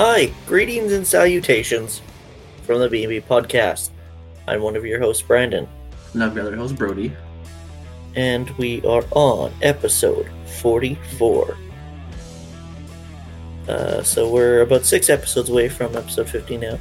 Hi, 0.00 0.32
greetings 0.46 0.92
and 0.92 1.04
salutations 1.04 2.02
from 2.62 2.78
the 2.78 2.88
B&B 2.88 3.20
Podcast. 3.20 3.90
I'm 4.46 4.62
one 4.62 4.76
of 4.76 4.86
your 4.86 5.00
hosts, 5.00 5.24
Brandon, 5.24 5.68
And 6.14 6.22
I'm 6.22 6.34
the 6.34 6.40
other 6.40 6.54
host, 6.54 6.76
Brody. 6.76 7.12
and 8.14 8.48
we 8.50 8.80
are 8.86 9.02
on 9.10 9.52
episode 9.60 10.30
44. 10.60 11.56
Uh, 13.66 14.00
so 14.04 14.30
we're 14.30 14.60
about 14.60 14.84
six 14.86 15.10
episodes 15.10 15.48
away 15.50 15.68
from 15.68 15.96
episode 15.96 16.28
50 16.28 16.58
now. 16.58 16.78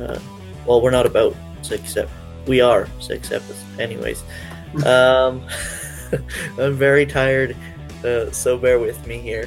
Uh, 0.00 0.18
well, 0.64 0.80
we're 0.80 0.90
not 0.90 1.04
about 1.04 1.36
six, 1.60 1.94
ep- 1.98 2.08
we 2.46 2.62
are 2.62 2.88
six 2.98 3.30
episodes. 3.30 3.62
Anyways, 3.78 4.22
um, 4.86 5.46
I'm 6.58 6.76
very 6.76 7.04
tired, 7.04 7.54
uh, 8.02 8.30
so 8.30 8.56
bear 8.56 8.78
with 8.78 9.06
me 9.06 9.18
here. 9.18 9.46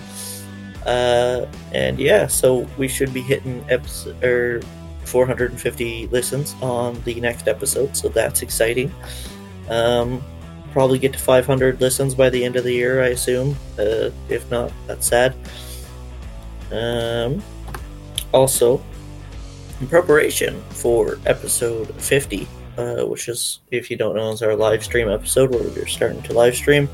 Uh, 0.87 1.45
and 1.73 1.99
yeah, 1.99 2.27
so 2.27 2.65
we 2.77 2.87
should 2.87 3.13
be 3.13 3.21
hitting 3.21 3.63
episode 3.69 4.23
or 4.23 4.61
450 5.03 6.07
listens 6.07 6.55
on 6.61 7.01
the 7.03 7.19
next 7.19 7.47
episode, 7.47 7.95
so 7.95 8.07
that's 8.07 8.41
exciting. 8.41 8.91
Um, 9.69 10.23
probably 10.71 10.97
get 10.97 11.11
to 11.13 11.19
500 11.19 11.81
listens 11.81 12.15
by 12.15 12.29
the 12.29 12.43
end 12.43 12.55
of 12.55 12.63
the 12.63 12.71
year, 12.71 13.03
I 13.03 13.07
assume. 13.07 13.57
Uh, 13.77 14.11
if 14.29 14.49
not, 14.49 14.71
that's 14.85 15.07
sad. 15.07 15.35
Um, 16.71 17.43
also, 18.33 18.81
in 19.81 19.87
preparation 19.87 20.61
for 20.69 21.19
episode 21.25 21.93
50, 22.01 22.47
uh, 22.77 23.05
which 23.05 23.27
is, 23.27 23.59
if 23.71 23.91
you 23.91 23.97
don't 23.97 24.15
know, 24.15 24.31
is 24.31 24.41
our 24.41 24.55
live 24.55 24.83
stream 24.83 25.09
episode 25.09 25.51
where 25.51 25.63
we're 25.63 25.85
starting 25.85 26.21
to 26.23 26.33
live 26.33 26.55
stream 26.55 26.87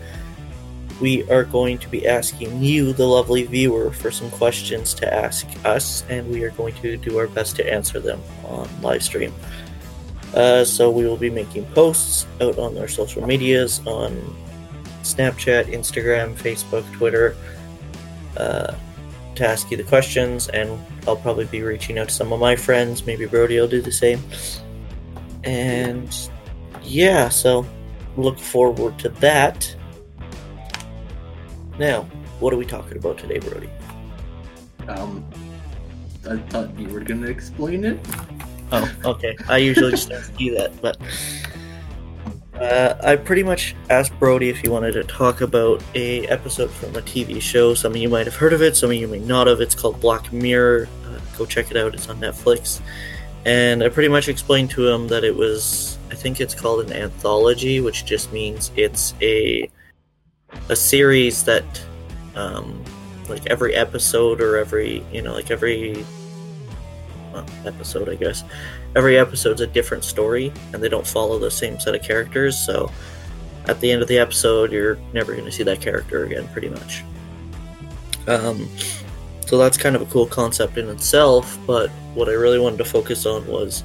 we 1.02 1.30
are 1.30 1.44
going 1.44 1.78
to 1.80 1.90
be 1.90 2.08
asking 2.08 2.62
you, 2.62 2.94
the 2.94 3.06
lovely 3.06 3.44
viewer, 3.44 3.92
for 3.92 4.12
some 4.12 4.30
questions 4.32 4.94
to 4.96 5.14
ask 5.14 5.48
us, 5.66 6.04
and 6.10 6.30
we 6.30 6.44
are 6.44 6.52
going 6.52 6.74
to 6.76 6.98
do 6.98 7.18
our 7.18 7.28
best 7.28 7.56
to 7.58 7.74
answer 7.74 8.00
them 8.00 8.22
on 8.46 8.70
live 8.82 9.04
stream. 9.04 9.34
Uh, 10.34 10.66
so 10.66 10.90
we 10.90 11.06
will 11.06 11.18
be 11.18 11.30
making 11.30 11.66
posts 11.74 12.26
out 12.42 12.58
on 12.58 12.78
our 12.78 12.88
social 12.88 13.26
medias 13.26 13.80
on 13.86 14.12
Snapchat, 15.04 15.66
Instagram, 15.66 16.34
Facebook, 16.36 16.90
Twitter 16.94 17.36
uh, 18.38 18.74
to 19.36 19.48
ask 19.48 19.70
you 19.70 19.78
the 19.78 19.84
questions, 19.84 20.48
and 20.50 20.80
I'll 21.08 21.18
probably 21.18 21.46
be 21.46 21.62
reaching 21.62 22.00
out 22.00 22.10
to 22.10 22.14
some 22.14 22.32
of 22.32 22.40
my 22.40 22.56
friends. 22.56 23.06
Maybe 23.06 23.26
Brody 23.26 23.60
will 23.60 23.68
do 23.68 23.82
the 23.82 23.92
same. 23.92 24.24
And 25.44 26.16
yeah, 26.84 27.30
so 27.30 27.66
look 28.16 28.40
forward 28.40 28.98
to 29.00 29.10
that. 29.10 29.76
Now, 31.80 32.04
what 32.40 32.54
are 32.54 32.58
we 32.58 32.66
talking 32.66 32.98
about 32.98 33.18
today, 33.18 33.40
Brody? 33.40 33.70
Um, 34.88 35.26
I 36.30 36.38
thought 36.38 36.78
you 36.78 36.88
were 36.90 37.00
gonna 37.02 37.28
explain 37.28 37.86
it. 37.86 38.00
Oh, 38.72 38.96
okay. 39.06 39.36
I 39.48 39.58
usually 39.58 39.92
just 39.92 40.12
ask 40.12 40.40
you 40.40 40.58
that, 40.58 40.80
but 40.82 40.98
uh, 42.60 42.96
I 43.04 43.16
pretty 43.16 43.44
much 43.44 43.76
asked 43.90 44.18
Brody 44.20 44.50
if 44.50 44.60
he 44.60 44.70
wanted 44.70 44.94
to 44.94 45.04
talk 45.04 45.42
about 45.42 45.84
a 45.96 46.26
episode 46.28 46.72
from 46.72 46.96
a 46.96 47.02
TV 47.02 47.42
show. 47.42 47.74
Some 47.74 47.94
of 47.94 47.98
you 47.98 48.10
might 48.10 48.26
have 48.26 48.36
heard 48.36 48.54
of 48.54 48.62
it, 48.62 48.76
some 48.76 48.90
of 48.90 48.96
you 48.96 49.08
may 49.08 49.20
not 49.20 49.48
have. 49.48 49.60
It's 49.60 49.76
called 49.76 50.00
Black 50.00 50.32
Mirror. 50.32 50.88
Uh, 51.06 51.20
go 51.38 51.46
check 51.46 51.72
it 51.72 51.78
out. 51.78 51.94
It's 51.94 52.08
on 52.10 52.20
Netflix. 52.20 52.82
And 53.46 53.84
I 53.84 53.90
pretty 53.90 54.10
much 54.10 54.30
explained 54.30 54.70
to 54.72 54.88
him 54.88 55.08
that 55.10 55.24
it 55.24 55.36
was, 55.36 55.98
I 56.10 56.16
think 56.16 56.40
it's 56.40 56.56
called 56.56 56.86
an 56.86 56.94
anthology, 56.94 57.82
which 57.82 58.06
just 58.06 58.32
means 58.32 58.72
it's 58.78 59.14
a 59.22 59.70
a 60.70 60.76
series 60.76 61.44
that, 61.44 61.64
um, 62.36 62.84
like 63.30 63.46
every 63.48 63.76
episode 63.76 64.42
or 64.42 64.58
every, 64.58 65.06
you 65.12 65.22
know, 65.22 65.34
like 65.34 65.52
every 65.52 66.06
well, 67.34 67.46
episode, 67.66 68.10
I 68.10 68.16
guess. 68.16 68.44
Every 68.96 69.18
episode's 69.18 69.62
a 69.62 69.68
different 69.68 70.04
story, 70.04 70.54
and 70.72 70.84
they 70.84 70.90
don't 70.90 71.08
follow 71.08 71.40
the 71.40 71.50
same 71.50 71.80
set 71.80 71.96
of 71.96 72.04
characters. 72.04 72.58
So, 72.58 72.92
at 73.66 73.80
the 73.80 73.92
end 73.92 74.02
of 74.02 74.08
the 74.08 74.20
episode, 74.20 74.72
you're 74.72 74.98
never 75.14 75.34
going 75.34 75.46
to 75.46 75.52
see 75.52 75.64
that 75.64 75.82
character 75.82 76.26
again, 76.26 76.48
pretty 76.50 76.70
much. 76.70 77.04
Um, 78.28 78.70
so 79.46 79.58
that's 79.58 79.78
kind 79.78 79.96
of 79.96 80.02
a 80.02 80.06
cool 80.06 80.26
concept 80.26 80.78
in 80.78 80.90
itself. 80.90 81.58
But 81.66 81.90
what 82.14 82.30
I 82.30 82.34
really 82.34 82.60
wanted 82.60 82.78
to 82.78 82.86
focus 82.86 83.26
on 83.26 83.46
was 83.48 83.84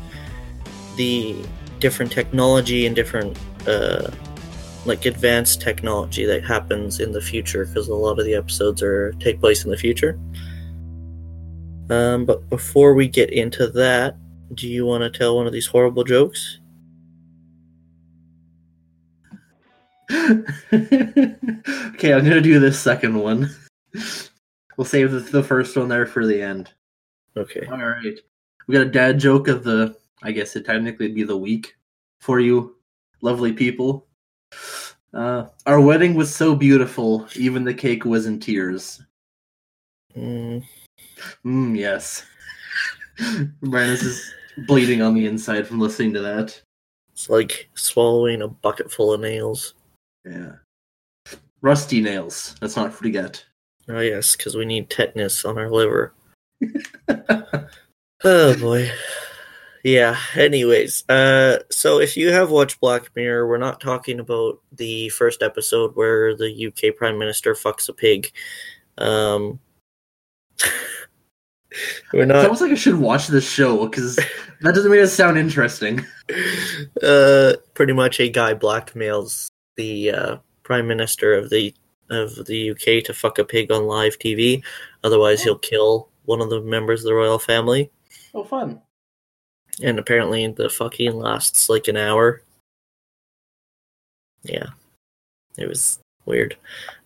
the 0.97 1.37
different 1.79 2.11
technology 2.11 2.87
and 2.87 2.95
different, 2.95 3.39
uh, 3.67 4.11
like 4.89 5.05
advanced 5.05 5.61
technology 5.61 6.25
that 6.25 6.45
happens 6.45 6.99
in 6.99 7.13
the 7.13 7.21
future, 7.21 7.67
because 7.67 7.89
a 7.89 7.95
lot 7.95 8.19
of 8.19 8.25
the 8.25 8.35
episodes 8.35 8.83
are 8.83 9.13
take 9.21 9.41
place 9.41 9.65
in 9.65 9.71
the 9.71 9.77
future. 9.77 10.19
Um, 11.91 12.25
but 12.25 12.49
before 12.51 12.95
we 12.95 13.09
get 13.09 13.31
into 13.31 13.69
that, 13.69 14.17
do 14.55 14.69
you 14.69 14.85
want 14.85 15.03
to 15.03 15.17
tell 15.17 15.37
one 15.37 15.47
of 15.47 15.53
these 15.53 15.67
horrible 15.67 16.05
jokes? 16.05 16.59
okay, 20.11 20.57
I'm 20.73 22.25
gonna 22.25 22.41
do 22.41 22.59
this 22.59 22.81
second 22.81 23.15
one. 23.15 23.51
We'll 24.77 24.87
save 24.87 25.13
the, 25.13 25.21
the 25.21 25.43
first 25.43 25.77
one 25.77 25.89
there 25.89 26.07
for 26.07 26.27
the 26.27 26.41
end. 26.41 26.73
Okay. 27.37 27.67
All 27.67 27.77
right, 27.77 28.19
we 28.67 28.73
got 28.73 28.87
a 28.87 28.91
dad 28.91 29.19
joke 29.19 29.49
of 29.49 29.65
the. 29.65 29.97
I 30.23 30.33
guess 30.33 30.57
it 30.57 30.65
technically 30.65 31.09
be 31.09 31.23
the 31.23 31.37
week 31.37 31.77
for 32.19 32.41
you, 32.41 32.77
lovely 33.21 33.53
people. 33.53 34.08
Uh, 35.15 35.47
our 35.67 35.81
wedding 35.81 36.15
was 36.15 36.35
so 36.35 36.55
beautiful, 36.55 37.27
even 37.37 37.65
the 37.65 37.75
cake 37.75 38.05
was 38.05 38.27
in 38.27 38.39
tears. 38.39 39.03
Mm, 40.17 40.63
Mm, 41.45 41.77
yes. 41.77 42.25
Brandon 43.63 43.97
is 44.07 44.33
bleeding 44.67 45.03
on 45.03 45.15
the 45.15 45.27
inside 45.27 45.67
from 45.67 45.81
listening 45.81 46.13
to 46.15 46.21
that. 46.21 46.61
it's 47.13 47.29
like 47.29 47.69
swallowing 47.75 48.43
a 48.43 48.49
bucket 48.49 48.91
full 48.93 49.13
of 49.13 49.21
nails. 49.21 49.75
Yeah. 50.25 50.53
Rusty 51.61 52.01
nails. 52.01 52.55
Let's 52.61 52.77
not 52.77 52.93
forget. 52.93 53.45
Oh 53.89 54.01
yes, 54.01 54.37
because 54.37 54.55
we 54.57 54.65
need 54.65 54.91
tetanus 54.91 55.45
on 55.45 55.59
our 55.59 55.71
liver. 55.71 56.13
Oh 58.25 58.59
boy. 58.59 58.91
Yeah. 59.89 60.19
Anyways, 60.35 61.09
uh, 61.09 61.61
so 61.71 61.99
if 61.99 62.15
you 62.15 62.31
have 62.31 62.51
watched 62.51 62.79
Black 62.79 63.11
Mirror, 63.17 63.49
we're 63.49 63.57
not 63.57 63.81
talking 63.81 64.21
about 64.21 64.61
the 64.71 65.09
first 65.09 65.43
episode 65.43 65.97
where 65.97 66.37
the 66.37 66.67
UK 66.67 66.95
Prime 66.95 67.19
Minister 67.19 67.55
fucks 67.55 67.89
a 67.89 67.95
pig. 67.95 68.31
Um, 68.99 69.61
we're 72.13 72.27
not. 72.27 72.37
It's 72.37 72.45
almost 72.45 72.61
like 72.61 72.73
I 72.73 72.75
should 72.75 72.99
watch 72.99 73.29
this 73.29 73.51
show 73.51 73.87
because 73.87 74.17
that 74.61 74.75
doesn't 74.75 74.91
make 74.91 75.01
it 75.01 75.09
sound 75.09 75.39
interesting. 75.39 76.05
uh, 77.03 77.55
pretty 77.73 77.95
much 77.95 78.21
a 78.21 78.29
guy 78.29 78.53
blackmails 78.53 79.49
the 79.79 80.11
uh, 80.11 80.37
prime 80.65 80.87
minister 80.87 81.33
of 81.33 81.49
the 81.49 81.75
of 82.11 82.45
the 82.45 82.73
UK 82.73 83.03
to 83.05 83.15
fuck 83.15 83.39
a 83.39 83.45
pig 83.45 83.73
on 83.73 83.87
live 83.87 84.19
TV. 84.19 84.63
Otherwise, 85.03 85.43
he'll 85.43 85.57
kill 85.57 86.11
one 86.27 86.43
of 86.43 86.51
the 86.51 86.61
members 86.61 87.01
of 87.01 87.07
the 87.07 87.15
royal 87.15 87.39
family. 87.39 87.91
Oh, 88.35 88.45
fun. 88.45 88.83
And 89.83 89.99
apparently, 89.99 90.47
the 90.49 90.69
fucking 90.69 91.17
lasts 91.17 91.69
like 91.69 91.89
an 91.89 91.97
hour. 91.97 92.43
Yeah, 94.43 94.67
it 95.57 95.69
was 95.69 95.99
weird. 96.25 96.57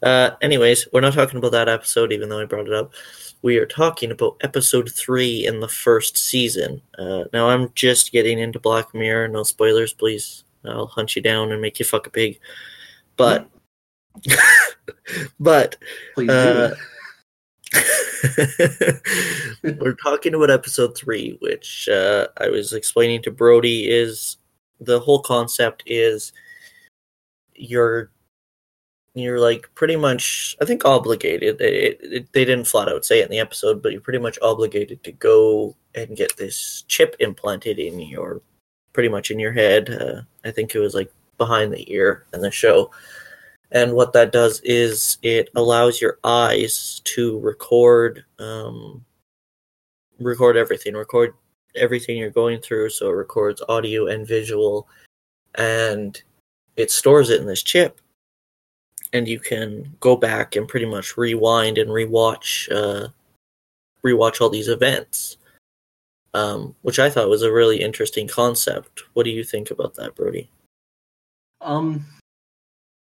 Uh, 0.02 0.30
anyways, 0.40 0.88
we're 0.92 1.00
not 1.00 1.12
talking 1.14 1.38
about 1.38 1.52
that 1.52 1.68
episode, 1.68 2.12
even 2.12 2.28
though 2.28 2.40
I 2.40 2.44
brought 2.46 2.66
it 2.66 2.72
up. 2.72 2.92
We 3.42 3.56
are 3.58 3.66
talking 3.66 4.10
about 4.12 4.36
episode 4.42 4.90
three 4.90 5.46
in 5.46 5.60
the 5.60 5.68
first 5.68 6.16
season. 6.16 6.80
Uh, 6.98 7.24
now, 7.32 7.48
I'm 7.50 7.70
just 7.74 8.12
getting 8.12 8.38
into 8.38 8.60
Black 8.60 8.94
Mirror. 8.94 9.28
No 9.28 9.42
spoilers, 9.42 9.92
please. 9.92 10.44
I'll 10.64 10.86
hunt 10.86 11.16
you 11.16 11.22
down 11.22 11.50
and 11.52 11.60
make 11.60 11.78
you 11.78 11.84
fuck 11.84 12.06
a 12.06 12.10
pig. 12.10 12.38
But, 13.16 13.48
but 15.40 15.76
Please 16.14 16.28
do 16.28 16.32
Uh, 16.32 16.70
it. 16.72 16.78
we're 19.62 19.96
talking 20.02 20.34
about 20.34 20.50
episode 20.50 20.96
three, 20.96 21.36
which 21.40 21.88
uh, 21.88 22.28
I 22.38 22.48
was 22.48 22.72
explaining 22.72 23.22
to 23.22 23.30
Brody. 23.30 23.88
Is 23.90 24.36
the 24.80 25.00
whole 25.00 25.20
concept 25.20 25.82
is 25.86 26.32
you're 27.54 28.10
you're 29.14 29.40
like 29.40 29.68
pretty 29.74 29.96
much 29.96 30.56
I 30.60 30.64
think 30.64 30.84
obligated. 30.84 31.60
It, 31.60 32.00
it, 32.02 32.32
they 32.32 32.44
didn't 32.44 32.66
flat 32.66 32.88
out 32.88 33.04
say 33.04 33.20
it 33.20 33.24
in 33.24 33.30
the 33.30 33.38
episode, 33.38 33.82
but 33.82 33.92
you're 33.92 34.00
pretty 34.00 34.18
much 34.18 34.38
obligated 34.42 35.02
to 35.04 35.12
go 35.12 35.76
and 35.94 36.16
get 36.16 36.36
this 36.36 36.84
chip 36.88 37.16
implanted 37.20 37.78
in 37.78 38.00
your 38.00 38.40
pretty 38.92 39.08
much 39.08 39.30
in 39.30 39.38
your 39.38 39.52
head. 39.52 39.90
Uh, 39.90 40.22
I 40.44 40.50
think 40.50 40.74
it 40.74 40.80
was 40.80 40.94
like 40.94 41.12
behind 41.38 41.72
the 41.72 41.90
ear 41.92 42.24
in 42.32 42.40
the 42.40 42.50
show. 42.50 42.90
And 43.72 43.94
what 43.94 44.12
that 44.12 44.32
does 44.32 44.60
is 44.60 45.16
it 45.22 45.48
allows 45.54 46.00
your 46.00 46.18
eyes 46.22 47.00
to 47.04 47.40
record 47.40 48.22
um, 48.38 49.02
record 50.20 50.58
everything, 50.58 50.92
record 50.94 51.34
everything 51.74 52.18
you're 52.18 52.30
going 52.30 52.60
through. 52.60 52.90
So 52.90 53.08
it 53.08 53.14
records 53.14 53.62
audio 53.70 54.06
and 54.06 54.28
visual, 54.28 54.86
and 55.54 56.22
it 56.76 56.90
stores 56.90 57.30
it 57.30 57.40
in 57.40 57.46
this 57.46 57.62
chip. 57.62 57.98
And 59.14 59.26
you 59.26 59.40
can 59.40 59.96
go 60.00 60.16
back 60.16 60.54
and 60.54 60.68
pretty 60.68 60.86
much 60.86 61.16
rewind 61.16 61.78
and 61.78 61.90
rewatch 61.90 62.70
uh, 62.70 63.08
rewatch 64.04 64.42
all 64.42 64.50
these 64.50 64.68
events, 64.68 65.38
um, 66.34 66.74
which 66.82 66.98
I 66.98 67.08
thought 67.08 67.30
was 67.30 67.42
a 67.42 67.52
really 67.52 67.80
interesting 67.80 68.28
concept. 68.28 69.04
What 69.14 69.24
do 69.24 69.30
you 69.30 69.44
think 69.44 69.70
about 69.70 69.94
that, 69.94 70.14
Brody? 70.14 70.50
Um, 71.62 72.04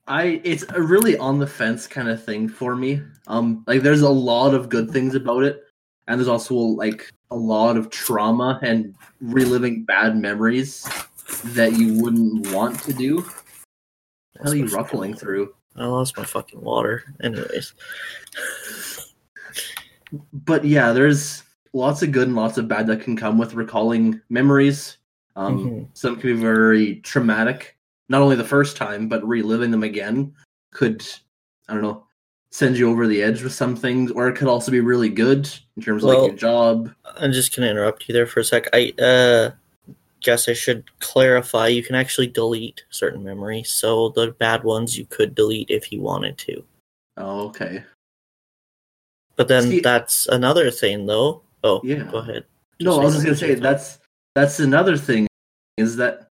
I 0.08 0.40
it's 0.44 0.64
a 0.70 0.80
really 0.80 1.16
on 1.18 1.38
the 1.38 1.46
fence 1.46 1.86
kind 1.86 2.08
of 2.08 2.22
thing 2.22 2.48
for 2.48 2.76
me. 2.76 3.02
Um, 3.26 3.64
like 3.66 3.82
there's 3.82 4.02
a 4.02 4.08
lot 4.08 4.54
of 4.54 4.68
good 4.68 4.90
things 4.90 5.14
about 5.14 5.42
it, 5.42 5.64
and 6.06 6.18
there's 6.18 6.28
also 6.28 6.54
like 6.54 7.10
a 7.30 7.36
lot 7.36 7.76
of 7.76 7.90
trauma 7.90 8.58
and 8.62 8.94
reliving 9.20 9.84
bad 9.84 10.16
memories 10.16 10.88
that 11.46 11.72
you 11.72 12.00
wouldn't 12.00 12.52
want 12.52 12.80
to 12.84 12.92
do. 12.92 13.22
How 14.42 14.50
are 14.50 14.54
you 14.54 14.66
ruffling 14.66 15.14
through? 15.14 15.54
I 15.74 15.86
lost 15.86 16.16
my 16.16 16.24
fucking 16.24 16.60
water. 16.60 17.02
Anyways, 17.22 17.74
but 20.32 20.64
yeah, 20.64 20.92
there's 20.92 21.42
lots 21.72 22.02
of 22.02 22.12
good 22.12 22.28
and 22.28 22.36
lots 22.36 22.58
of 22.58 22.68
bad 22.68 22.86
that 22.86 23.00
can 23.00 23.16
come 23.16 23.38
with 23.38 23.54
recalling 23.54 24.20
memories. 24.30 24.98
Um, 25.34 25.58
Mhm. 25.58 25.88
Some 25.94 26.16
can 26.16 26.34
be 26.34 26.40
very 26.40 26.96
traumatic, 26.96 27.75
not 28.08 28.22
only 28.22 28.36
the 28.36 28.44
first 28.44 28.76
time, 28.76 29.08
but 29.08 29.26
reliving 29.26 29.70
them 29.70 29.82
again 29.82 30.34
could, 30.72 31.04
I 31.68 31.74
don't 31.74 31.82
know, 31.82 32.04
send 32.50 32.78
you 32.78 32.90
over 32.90 33.06
the 33.06 33.22
edge 33.22 33.42
with 33.42 33.52
some 33.52 33.76
things, 33.76 34.10
or 34.10 34.28
it 34.28 34.36
could 34.36 34.48
also 34.48 34.70
be 34.70 34.80
really 34.80 35.08
good 35.08 35.48
in 35.76 35.82
terms 35.82 36.04
of 36.04 36.10
like 36.10 36.28
your 36.28 36.36
job. 36.36 36.92
I'm 37.16 37.32
just 37.32 37.54
gonna 37.54 37.70
interrupt 37.70 38.08
you 38.08 38.12
there 38.12 38.26
for 38.26 38.40
a 38.40 38.44
sec. 38.44 38.68
I 38.72 38.92
uh, 38.98 39.50
guess 40.20 40.48
I 40.48 40.52
should 40.52 40.84
clarify. 41.00 41.68
You 41.68 41.82
can 41.82 41.94
actually 41.94 42.28
delete 42.28 42.84
certain 42.90 43.22
memories, 43.24 43.70
so 43.70 44.10
the 44.10 44.32
bad 44.32 44.64
ones 44.64 44.96
you 44.96 45.06
could 45.06 45.34
delete 45.34 45.70
if 45.70 45.92
you 45.92 46.00
wanted 46.00 46.38
to. 46.38 46.64
Oh, 47.16 47.48
okay. 47.48 47.84
But 49.36 49.48
then 49.48 49.64
See- 49.64 49.80
that's 49.80 50.26
another 50.28 50.70
thing, 50.70 51.06
though. 51.06 51.42
Oh, 51.62 51.80
Yeah. 51.84 52.04
Go 52.04 52.18
ahead. 52.18 52.44
No, 52.80 53.00
I 53.00 53.04
was 53.04 53.14
just 53.14 53.24
gonna 53.24 53.36
say 53.36 53.54
that's 53.54 53.98
that's 54.34 54.60
another 54.60 54.98
thing 54.98 55.26
is 55.78 55.96
that 55.96 56.28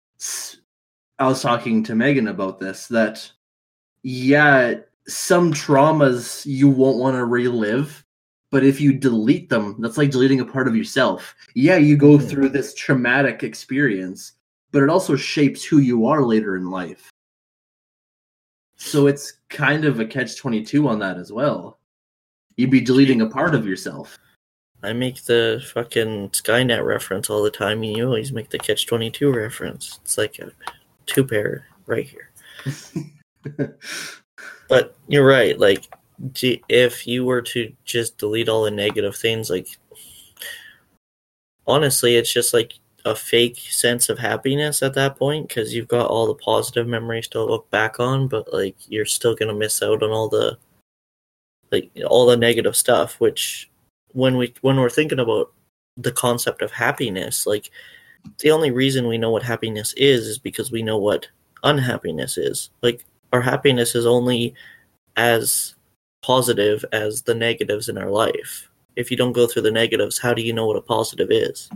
I 1.21 1.27
was 1.27 1.43
talking 1.43 1.83
to 1.83 1.93
Megan 1.93 2.29
about 2.29 2.59
this 2.59 2.87
that 2.87 3.31
yeah, 4.01 4.73
some 5.07 5.53
traumas 5.53 6.43
you 6.47 6.67
won't 6.67 6.97
want 6.97 7.15
to 7.15 7.25
relive, 7.25 8.03
but 8.49 8.63
if 8.63 8.81
you 8.81 8.91
delete 8.91 9.47
them, 9.47 9.75
that's 9.79 9.99
like 9.99 10.09
deleting 10.09 10.39
a 10.39 10.45
part 10.45 10.67
of 10.67 10.75
yourself. 10.75 11.35
Yeah, 11.53 11.77
you 11.77 11.95
go 11.95 12.17
Mhm. 12.17 12.27
through 12.27 12.49
this 12.49 12.73
traumatic 12.73 13.43
experience, 13.43 14.33
but 14.71 14.81
it 14.81 14.89
also 14.89 15.15
shapes 15.15 15.63
who 15.63 15.77
you 15.77 16.07
are 16.07 16.23
later 16.25 16.55
in 16.55 16.71
life. 16.71 17.11
So 18.77 19.05
it's 19.05 19.33
kind 19.49 19.85
of 19.85 19.99
a 19.99 20.05
catch 20.07 20.37
22 20.37 20.87
on 20.87 20.97
that 20.99 21.17
as 21.17 21.31
well. 21.31 21.77
You'd 22.57 22.71
be 22.71 22.81
deleting 22.81 23.21
a 23.21 23.29
part 23.29 23.53
of 23.53 23.67
yourself. 23.67 24.17
I 24.81 24.93
make 24.93 25.21
the 25.25 25.63
fucking 25.71 26.31
Skynet 26.31 26.83
reference 26.83 27.29
all 27.29 27.43
the 27.43 27.51
time, 27.51 27.83
and 27.83 27.95
you 27.95 28.05
always 28.07 28.31
make 28.31 28.49
the 28.49 28.57
Catch 28.57 28.87
Twenty 28.87 29.11
Two 29.11 29.31
reference. 29.31 29.99
It's 30.01 30.17
like 30.17 30.39
a 30.39 30.51
two 31.13 31.25
pair 31.25 31.67
right 31.85 32.07
here. 32.07 32.31
But 34.67 34.95
you're 35.07 35.25
right. 35.25 35.59
Like, 35.59 35.93
if 36.69 37.05
you 37.05 37.25
were 37.25 37.41
to 37.41 37.73
just 37.83 38.17
delete 38.17 38.47
all 38.47 38.63
the 38.63 38.71
negative 38.71 39.15
things, 39.15 39.49
like, 39.49 39.67
honestly, 41.67 42.15
it's 42.15 42.31
just 42.31 42.53
like 42.53 42.73
a 43.03 43.15
fake 43.15 43.57
sense 43.57 44.09
of 44.09 44.19
happiness 44.19 44.83
at 44.83 44.93
that 44.93 45.17
point 45.17 45.47
because 45.47 45.73
you've 45.73 45.87
got 45.87 46.07
all 46.07 46.27
the 46.27 46.35
positive 46.35 46.87
memories 46.87 47.27
to 47.29 47.43
look 47.43 47.69
back 47.71 47.99
on, 47.99 48.27
but 48.27 48.53
like, 48.53 48.75
you're 48.87 49.05
still 49.05 49.35
gonna 49.35 49.53
miss 49.53 49.81
out 49.81 50.03
on 50.03 50.11
all 50.11 50.29
the 50.29 50.57
like 51.71 51.91
all 52.05 52.25
the 52.25 52.37
negative 52.37 52.75
stuff. 52.75 53.19
Which, 53.19 53.69
when 54.13 54.37
we 54.37 54.53
when 54.61 54.77
we're 54.77 54.89
thinking 54.89 55.19
about 55.19 55.51
the 55.97 56.11
concept 56.11 56.61
of 56.61 56.71
happiness, 56.71 57.45
like, 57.45 57.71
the 58.39 58.51
only 58.51 58.71
reason 58.71 59.07
we 59.07 59.17
know 59.17 59.31
what 59.31 59.43
happiness 59.43 59.93
is 59.97 60.27
is 60.27 60.37
because 60.39 60.71
we 60.71 60.81
know 60.81 60.97
what 60.97 61.27
unhappiness 61.63 62.37
is. 62.37 62.69
Like, 62.81 63.05
our 63.33 63.41
happiness 63.41 63.95
is 63.95 64.05
only 64.05 64.53
as 65.15 65.75
positive 66.21 66.83
as 66.91 67.21
the 67.23 67.35
negatives 67.35 67.89
in 67.89 67.97
our 67.97 68.09
life. 68.09 68.69
If 68.95 69.09
you 69.11 69.17
don't 69.17 69.31
go 69.33 69.47
through 69.47 69.63
the 69.63 69.71
negatives, 69.71 70.17
how 70.19 70.33
do 70.33 70.41
you 70.41 70.53
know 70.53 70.65
what 70.67 70.77
a 70.77 70.81
positive 70.81 71.29
is? 71.31 71.69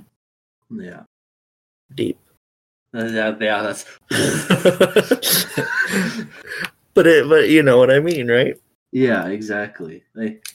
yeah. 0.69 1.03
Deep. 1.93 2.17
Uh, 2.95 3.05
Yeah, 3.05 3.35
yeah, 3.39 3.61
that's 3.61 3.85
but 6.93 7.05
it 7.07 7.27
but 7.29 7.49
you 7.49 7.61
know 7.61 7.77
what 7.77 7.91
I 7.91 7.99
mean, 7.99 8.27
right? 8.29 8.55
yeah, 8.91 9.27
exactly. 9.27 10.03
Like, 10.13 10.45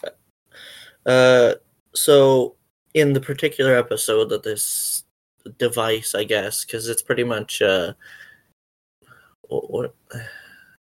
Uh 1.06 1.54
so 1.94 2.56
in 2.94 3.12
the 3.12 3.20
particular 3.20 3.75
episode 3.76 4.28
that 4.31 4.42
this 4.42 5.04
device, 5.58 6.14
I 6.14 6.25
guess, 6.25 6.64
because 6.64 6.88
it's 6.88 7.02
pretty 7.02 7.25
much 7.25 7.62
uh 7.62 7.94
what, 9.48 9.70
what 9.70 9.94
I 10.12 10.19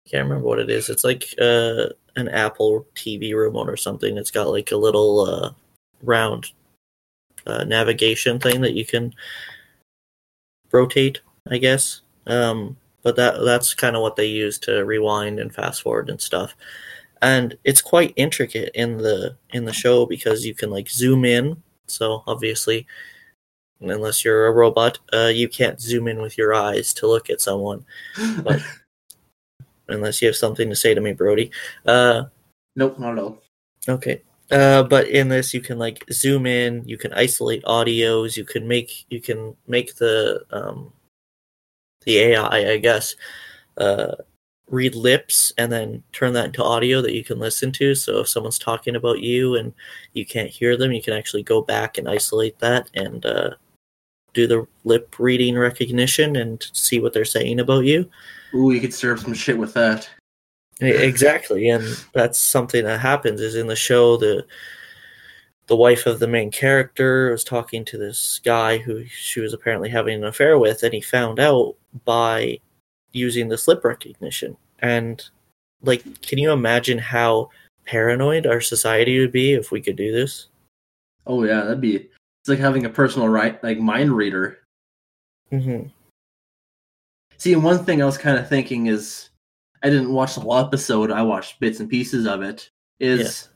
can't 0.08 0.24
remember 0.24 0.46
what 0.46 0.58
it 0.58 0.70
is. 0.70 0.88
It's 0.88 1.04
like 1.04 1.34
uh 1.40 1.86
an 2.16 2.28
Apple 2.28 2.86
TV 2.94 3.34
remote 3.34 3.68
or 3.68 3.76
something. 3.76 4.16
It's 4.16 4.30
got 4.30 4.48
like 4.48 4.72
a 4.72 4.76
little 4.76 5.20
uh 5.20 5.50
round 6.02 6.50
uh, 7.46 7.64
navigation 7.64 8.38
thing 8.38 8.60
that 8.60 8.74
you 8.74 8.84
can 8.84 9.14
rotate, 10.72 11.20
I 11.48 11.58
guess. 11.58 12.02
Um, 12.26 12.76
but 13.02 13.16
that 13.16 13.44
that's 13.44 13.72
kind 13.72 13.94
of 13.94 14.02
what 14.02 14.16
they 14.16 14.26
use 14.26 14.58
to 14.60 14.84
rewind 14.84 15.38
and 15.38 15.54
fast 15.54 15.82
forward 15.82 16.10
and 16.10 16.20
stuff. 16.20 16.56
And 17.22 17.56
it's 17.64 17.80
quite 17.80 18.12
intricate 18.16 18.72
in 18.74 18.98
the 18.98 19.36
in 19.50 19.64
the 19.64 19.72
show 19.72 20.06
because 20.06 20.44
you 20.44 20.54
can 20.54 20.70
like 20.70 20.88
zoom 20.88 21.24
in. 21.24 21.62
So 21.86 22.24
obviously, 22.26 22.86
unless 23.80 24.24
you're 24.24 24.46
a 24.46 24.52
robot, 24.52 24.98
uh, 25.12 25.26
you 25.26 25.48
can't 25.48 25.80
zoom 25.80 26.08
in 26.08 26.20
with 26.20 26.38
your 26.38 26.54
eyes 26.54 26.92
to 26.94 27.06
look 27.06 27.30
at 27.30 27.40
someone 27.40 27.84
But- 28.42 28.62
unless 29.88 30.20
you 30.20 30.28
have 30.28 30.36
something 30.36 30.68
to 30.68 30.76
say 30.76 30.94
to 30.94 31.00
me, 31.00 31.12
Brody. 31.12 31.50
Uh, 31.84 32.24
nope, 32.74 32.98
not 32.98 33.12
at 33.12 33.18
all. 33.18 33.42
Okay. 33.88 34.22
Uh, 34.50 34.82
but 34.84 35.08
in 35.08 35.28
this, 35.28 35.52
you 35.52 35.60
can 35.60 35.78
like 35.78 36.04
zoom 36.12 36.46
in. 36.46 36.82
You 36.86 36.98
can 36.98 37.12
isolate 37.12 37.64
audios. 37.64 38.36
You 38.36 38.44
can 38.44 38.66
make 38.66 39.04
you 39.10 39.20
can 39.20 39.56
make 39.66 39.96
the 39.96 40.44
um, 40.50 40.92
the 42.04 42.18
AI, 42.18 42.72
I 42.72 42.76
guess, 42.76 43.16
uh, 43.76 44.14
read 44.70 44.94
lips 44.94 45.52
and 45.58 45.72
then 45.72 46.02
turn 46.12 46.32
that 46.34 46.46
into 46.46 46.62
audio 46.62 47.02
that 47.02 47.14
you 47.14 47.24
can 47.24 47.40
listen 47.40 47.72
to. 47.72 47.94
So 47.96 48.20
if 48.20 48.28
someone's 48.28 48.58
talking 48.58 48.94
about 48.94 49.20
you 49.20 49.56
and 49.56 49.74
you 50.12 50.24
can't 50.24 50.50
hear 50.50 50.76
them, 50.76 50.92
you 50.92 51.02
can 51.02 51.14
actually 51.14 51.42
go 51.42 51.60
back 51.60 51.98
and 51.98 52.08
isolate 52.08 52.58
that 52.60 52.88
and 52.94 53.26
uh, 53.26 53.50
do 54.36 54.46
the 54.46 54.66
lip 54.84 55.16
reading 55.18 55.58
recognition 55.58 56.36
and 56.36 56.64
see 56.72 57.00
what 57.00 57.12
they're 57.12 57.24
saying 57.24 57.58
about 57.58 57.84
you. 57.84 58.08
Ooh, 58.54 58.70
you 58.70 58.80
could 58.80 58.94
stir 58.94 59.14
up 59.14 59.18
some 59.18 59.34
shit 59.34 59.58
with 59.58 59.74
that. 59.74 60.08
Exactly, 60.80 61.70
and 61.70 61.84
that's 62.12 62.38
something 62.38 62.84
that 62.84 63.00
happens. 63.00 63.40
Is 63.40 63.56
in 63.56 63.66
the 63.66 63.74
show 63.74 64.18
the 64.18 64.46
the 65.68 65.76
wife 65.76 66.06
of 66.06 66.20
the 66.20 66.28
main 66.28 66.50
character 66.50 67.30
was 67.30 67.42
talking 67.42 67.84
to 67.86 67.98
this 67.98 68.40
guy 68.44 68.78
who 68.78 69.04
she 69.06 69.40
was 69.40 69.52
apparently 69.52 69.88
having 69.88 70.16
an 70.16 70.24
affair 70.24 70.58
with, 70.58 70.82
and 70.82 70.92
he 70.92 71.00
found 71.00 71.40
out 71.40 71.74
by 72.04 72.60
using 73.12 73.48
the 73.48 73.58
slip 73.58 73.84
recognition. 73.84 74.56
And 74.80 75.24
like, 75.82 76.20
can 76.20 76.38
you 76.38 76.52
imagine 76.52 76.98
how 76.98 77.48
paranoid 77.86 78.46
our 78.46 78.60
society 78.60 79.18
would 79.18 79.32
be 79.32 79.54
if 79.54 79.72
we 79.72 79.80
could 79.80 79.96
do 79.96 80.12
this? 80.12 80.48
Oh 81.26 81.42
yeah, 81.42 81.62
that'd 81.62 81.80
be. 81.80 82.10
It's 82.46 82.48
like 82.48 82.60
having 82.60 82.84
a 82.84 82.90
personal 82.90 83.28
right, 83.28 83.60
like 83.64 83.80
mind 83.80 84.12
reader. 84.12 84.58
Mm-hmm. 85.50 85.88
See, 87.38 87.52
and 87.52 87.64
one 87.64 87.84
thing 87.84 88.00
I 88.00 88.06
was 88.06 88.16
kind 88.16 88.38
of 88.38 88.48
thinking 88.48 88.86
is, 88.86 89.30
I 89.82 89.90
didn't 89.90 90.12
watch 90.12 90.36
the 90.36 90.42
whole 90.42 90.56
episode. 90.56 91.10
I 91.10 91.22
watched 91.22 91.58
bits 91.58 91.80
and 91.80 91.90
pieces 91.90 92.24
of 92.24 92.42
it. 92.42 92.70
Is 93.00 93.48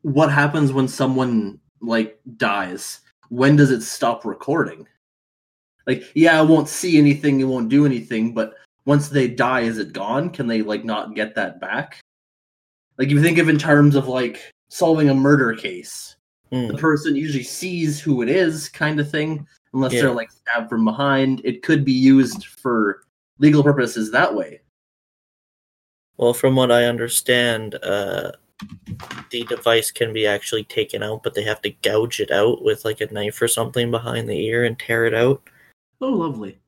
what 0.00 0.32
happens 0.32 0.72
when 0.72 0.88
someone 0.88 1.60
like 1.82 2.18
dies? 2.38 3.00
When 3.28 3.54
does 3.54 3.70
it 3.70 3.82
stop 3.82 4.24
recording? 4.24 4.88
Like, 5.86 6.04
yeah, 6.14 6.38
I 6.38 6.42
won't 6.42 6.70
see 6.70 6.96
anything. 6.96 7.38
It 7.40 7.44
won't 7.44 7.68
do 7.68 7.84
anything. 7.84 8.32
But 8.32 8.54
once 8.86 9.10
they 9.10 9.28
die, 9.28 9.60
is 9.60 9.76
it 9.76 9.92
gone? 9.92 10.30
Can 10.30 10.46
they 10.46 10.62
like 10.62 10.86
not 10.86 11.14
get 11.14 11.34
that 11.34 11.60
back? 11.60 12.00
Like, 12.96 13.08
if 13.08 13.12
you 13.12 13.20
think 13.20 13.36
of 13.36 13.50
in 13.50 13.58
terms 13.58 13.94
of 13.94 14.08
like 14.08 14.50
solving 14.70 15.10
a 15.10 15.14
murder 15.14 15.52
case, 15.54 16.14
the 16.50 16.56
Mm. 16.56 16.78
person 16.78 17.14
usually 17.16 17.42
sees 17.44 18.00
who 18.00 18.22
it 18.22 18.28
is, 18.28 18.68
kind 18.68 18.98
of 19.00 19.10
thing, 19.10 19.46
unless 19.74 19.92
Yeah. 19.92 20.02
they're 20.02 20.12
like 20.12 20.30
stabbed 20.30 20.68
from 20.68 20.84
behind. 20.84 21.40
It 21.44 21.62
could 21.62 21.84
be 21.84 21.92
used 21.92 22.46
for 22.46 23.04
legal 23.38 23.62
purposes 23.62 24.10
that 24.12 24.34
way. 24.34 24.60
Well, 26.16 26.34
from 26.34 26.56
what 26.56 26.72
I 26.72 26.84
understand, 26.84 27.76
uh, 27.76 28.32
the 29.30 29.44
device 29.44 29.92
can 29.92 30.12
be 30.12 30.26
actually 30.26 30.64
taken 30.64 31.02
out, 31.02 31.22
but 31.22 31.34
they 31.34 31.44
have 31.44 31.62
to 31.62 31.70
gouge 31.70 32.18
it 32.18 32.32
out 32.32 32.62
with 32.64 32.84
like 32.84 33.00
a 33.00 33.12
knife 33.12 33.40
or 33.40 33.46
something 33.46 33.90
behind 33.90 34.28
the 34.28 34.38
ear 34.46 34.64
and 34.64 34.76
tear 34.78 35.04
it 35.06 35.14
out. 35.14 35.42
Oh, 36.00 36.08
lovely. 36.08 36.58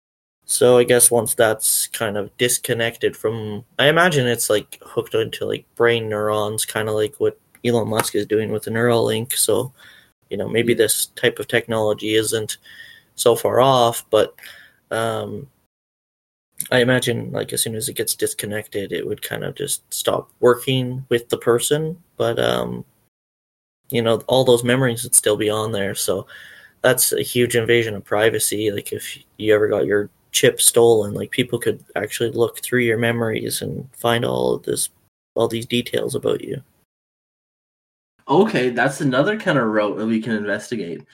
So 0.44 0.78
I 0.78 0.84
guess 0.84 1.10
once 1.10 1.34
that's 1.34 1.86
kind 1.88 2.16
of 2.16 2.36
disconnected 2.36 3.16
from, 3.16 3.64
I 3.78 3.88
imagine 3.88 4.26
it's 4.26 4.50
like 4.50 4.78
hooked 4.82 5.14
into 5.14 5.46
like 5.46 5.64
brain 5.74 6.08
neurons, 6.08 6.64
kind 6.64 6.88
of 6.88 6.94
like 6.94 7.14
what 7.18 7.38
Elon 7.64 7.88
Musk 7.88 8.14
is 8.14 8.26
doing 8.26 8.50
with 8.50 8.64
the 8.64 8.70
Neuralink. 8.70 9.32
So, 9.32 9.72
you 10.28 10.36
know, 10.36 10.48
maybe 10.48 10.74
this 10.74 11.06
type 11.06 11.38
of 11.38 11.48
technology 11.48 12.14
isn't 12.14 12.58
so 13.14 13.36
far 13.36 13.60
off, 13.60 14.04
but 14.10 14.34
um, 14.90 15.46
I 16.70 16.80
imagine 16.80 17.32
like 17.32 17.52
as 17.52 17.62
soon 17.62 17.74
as 17.74 17.88
it 17.88 17.96
gets 17.96 18.14
disconnected, 18.14 18.92
it 18.92 19.06
would 19.06 19.22
kind 19.22 19.44
of 19.44 19.54
just 19.54 19.82
stop 19.92 20.30
working 20.40 21.06
with 21.08 21.28
the 21.28 21.38
person. 21.38 22.02
But 22.16 22.38
um, 22.38 22.84
you 23.90 24.02
know, 24.02 24.22
all 24.26 24.44
those 24.44 24.64
memories 24.64 25.02
would 25.04 25.14
still 25.14 25.36
be 25.36 25.50
on 25.50 25.72
there. 25.72 25.94
So 25.94 26.26
that's 26.82 27.12
a 27.12 27.22
huge 27.22 27.56
invasion 27.56 27.94
of 27.94 28.04
privacy. 28.04 28.70
Like 28.70 28.92
if 28.92 29.18
you 29.36 29.54
ever 29.54 29.68
got 29.68 29.86
your 29.86 30.10
chip 30.32 30.60
stolen, 30.60 31.14
like 31.14 31.30
people 31.30 31.58
could 31.58 31.84
actually 31.96 32.30
look 32.30 32.62
through 32.62 32.80
your 32.80 32.98
memories 32.98 33.62
and 33.62 33.88
find 33.94 34.24
all 34.24 34.54
of 34.54 34.62
this, 34.62 34.90
all 35.34 35.48
these 35.48 35.66
details 35.66 36.14
about 36.14 36.42
you. 36.42 36.62
Okay, 38.30 38.70
that's 38.70 39.00
another 39.00 39.38
kind 39.38 39.58
of 39.58 39.66
route 39.66 39.98
that 39.98 40.06
we 40.06 40.22
can 40.22 40.34
investigate. 40.36 41.04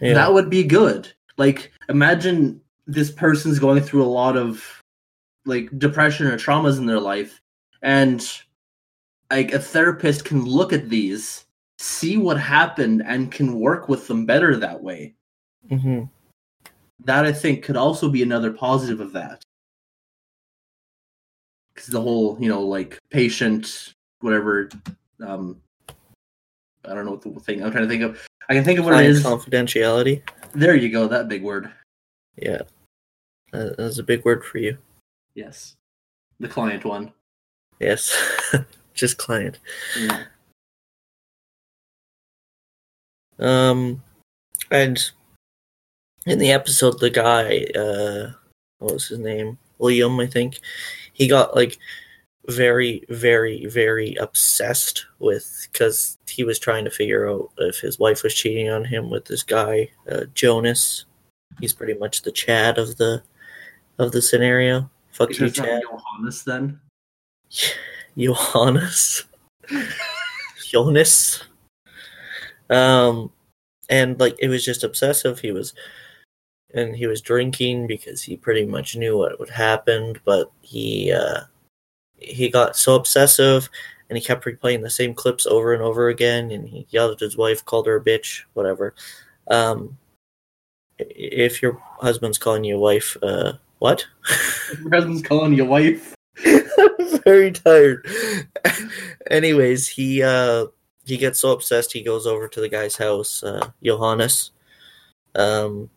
Yeah. 0.00 0.14
That 0.14 0.34
would 0.34 0.50
be 0.50 0.64
good. 0.64 1.10
Like, 1.38 1.72
imagine 1.88 2.60
this 2.86 3.10
person's 3.10 3.58
going 3.58 3.80
through 3.82 4.02
a 4.02 4.04
lot 4.04 4.36
of 4.36 4.62
like 5.46 5.76
depression 5.78 6.26
or 6.26 6.36
traumas 6.36 6.78
in 6.78 6.86
their 6.86 7.00
life, 7.00 7.40
and 7.80 8.30
like 9.30 9.52
a 9.52 9.58
therapist 9.58 10.24
can 10.26 10.44
look 10.44 10.72
at 10.72 10.90
these, 10.90 11.46
see 11.78 12.18
what 12.18 12.38
happened, 12.38 13.02
and 13.06 13.32
can 13.32 13.58
work 13.58 13.88
with 13.88 14.06
them 14.06 14.26
better 14.26 14.56
that 14.56 14.82
way. 14.82 15.14
hmm 15.70 16.04
That 17.04 17.24
I 17.24 17.32
think 17.32 17.64
could 17.64 17.78
also 17.78 18.10
be 18.10 18.22
another 18.22 18.52
positive 18.52 19.00
of 19.00 19.12
that. 19.12 19.42
Because 21.74 21.88
the 21.88 22.00
whole, 22.00 22.36
you 22.38 22.50
know, 22.50 22.60
like 22.60 22.98
patient, 23.10 23.94
whatever, 24.20 24.68
um, 25.26 25.56
I 26.84 26.94
don't 26.94 27.04
know 27.04 27.12
what 27.12 27.22
the 27.22 27.30
thing 27.40 27.62
I'm 27.62 27.70
trying 27.70 27.84
to 27.84 27.88
think 27.88 28.02
of. 28.02 28.26
I 28.48 28.54
can 28.54 28.64
think 28.64 28.78
of 28.78 28.84
what 28.84 28.92
it 28.94 28.96
Client 28.96 29.10
is. 29.16 29.22
confidentiality. 29.24 30.22
There 30.52 30.74
you 30.76 30.90
go, 30.90 31.06
that 31.08 31.28
big 31.28 31.42
word. 31.42 31.70
Yeah, 32.36 32.62
that- 33.52 33.76
that's 33.76 33.98
a 33.98 34.02
big 34.02 34.24
word 34.24 34.44
for 34.44 34.58
you. 34.58 34.78
Yes. 35.34 35.74
The 36.40 36.48
client 36.48 36.84
one. 36.84 37.12
Yes, 37.78 38.14
just 38.94 39.16
client. 39.18 39.58
Yeah. 39.98 40.24
Um, 43.38 44.02
and 44.70 45.10
in 46.26 46.38
the 46.38 46.52
episode, 46.52 46.98
the 47.00 47.10
guy, 47.10 47.64
uh, 47.74 48.32
what 48.78 48.94
was 48.94 49.08
his 49.08 49.18
name? 49.18 49.58
William, 49.78 50.18
I 50.20 50.26
think. 50.26 50.60
He 51.12 51.26
got 51.28 51.54
like 51.54 51.78
very, 52.48 53.04
very, 53.08 53.66
very 53.66 54.14
obsessed 54.16 55.06
with 55.18 55.68
because 55.70 56.18
he 56.28 56.44
was 56.44 56.58
trying 56.58 56.84
to 56.84 56.90
figure 56.90 57.28
out 57.28 57.50
if 57.58 57.78
his 57.78 57.98
wife 57.98 58.22
was 58.22 58.34
cheating 58.34 58.68
on 58.68 58.84
him 58.84 59.10
with 59.10 59.24
this 59.26 59.42
guy, 59.42 59.90
uh, 60.10 60.24
Jonas. 60.34 61.04
He's 61.60 61.72
pretty 61.72 61.94
much 61.94 62.22
the 62.22 62.32
Chad 62.32 62.78
of 62.78 62.96
the 62.96 63.22
of 63.98 64.12
the 64.12 64.22
scenario. 64.22 64.90
Fuck 65.10 65.38
you, 65.38 65.46
Is 65.46 65.52
Chad. 65.52 65.82
Johannes 65.82 66.44
then? 66.44 66.80
Johannes. 68.18 69.24
Jonas. 70.66 71.44
Um 72.70 73.30
and 73.90 74.18
like 74.18 74.36
it 74.38 74.48
was 74.48 74.64
just 74.64 74.84
obsessive. 74.84 75.38
He 75.40 75.52
was 75.52 75.74
and 76.74 76.96
he 76.96 77.06
was 77.06 77.20
drinking 77.20 77.86
because 77.86 78.22
he 78.22 78.36
pretty 78.36 78.64
much 78.64 78.96
knew 78.96 79.18
what 79.18 79.38
would 79.38 79.50
happen, 79.50 80.16
but 80.24 80.50
he 80.62 81.12
uh 81.12 81.42
he 82.24 82.48
got 82.48 82.76
so 82.76 82.94
obsessive 82.94 83.68
and 84.08 84.18
he 84.18 84.24
kept 84.24 84.44
replaying 84.44 84.82
the 84.82 84.90
same 84.90 85.14
clips 85.14 85.46
over 85.46 85.72
and 85.72 85.82
over 85.82 86.08
again 86.08 86.50
and 86.50 86.68
he 86.68 86.86
yelled 86.90 87.12
at 87.12 87.20
his 87.20 87.36
wife, 87.36 87.64
called 87.64 87.86
her 87.86 87.96
a 87.96 88.04
bitch, 88.04 88.42
whatever. 88.54 88.94
Um 89.48 89.96
if 90.98 91.62
your 91.62 91.82
husband's 92.00 92.38
calling 92.38 92.64
you 92.64 92.76
a 92.76 92.80
wife, 92.80 93.16
uh 93.22 93.54
what? 93.78 94.06
Your 94.80 94.90
husband's 94.90 95.22
calling 95.22 95.54
you 95.54 95.64
wife. 95.64 96.14
I'm 96.44 97.18
very 97.24 97.52
tired. 97.52 98.06
Anyways, 99.30 99.88
he 99.88 100.22
uh 100.22 100.66
he 101.04 101.16
gets 101.16 101.40
so 101.40 101.52
obsessed 101.52 101.92
he 101.92 102.02
goes 102.02 102.26
over 102.26 102.48
to 102.48 102.60
the 102.60 102.68
guy's 102.68 102.96
house, 102.96 103.42
uh 103.42 103.70
Johannes. 103.82 104.50
Um 105.34 105.90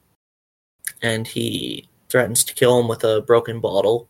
and 1.01 1.27
he 1.27 1.89
threatens 2.09 2.43
to 2.45 2.53
kill 2.53 2.79
him 2.79 2.87
with 2.87 3.03
a 3.03 3.21
broken 3.21 3.59
bottle 3.59 4.07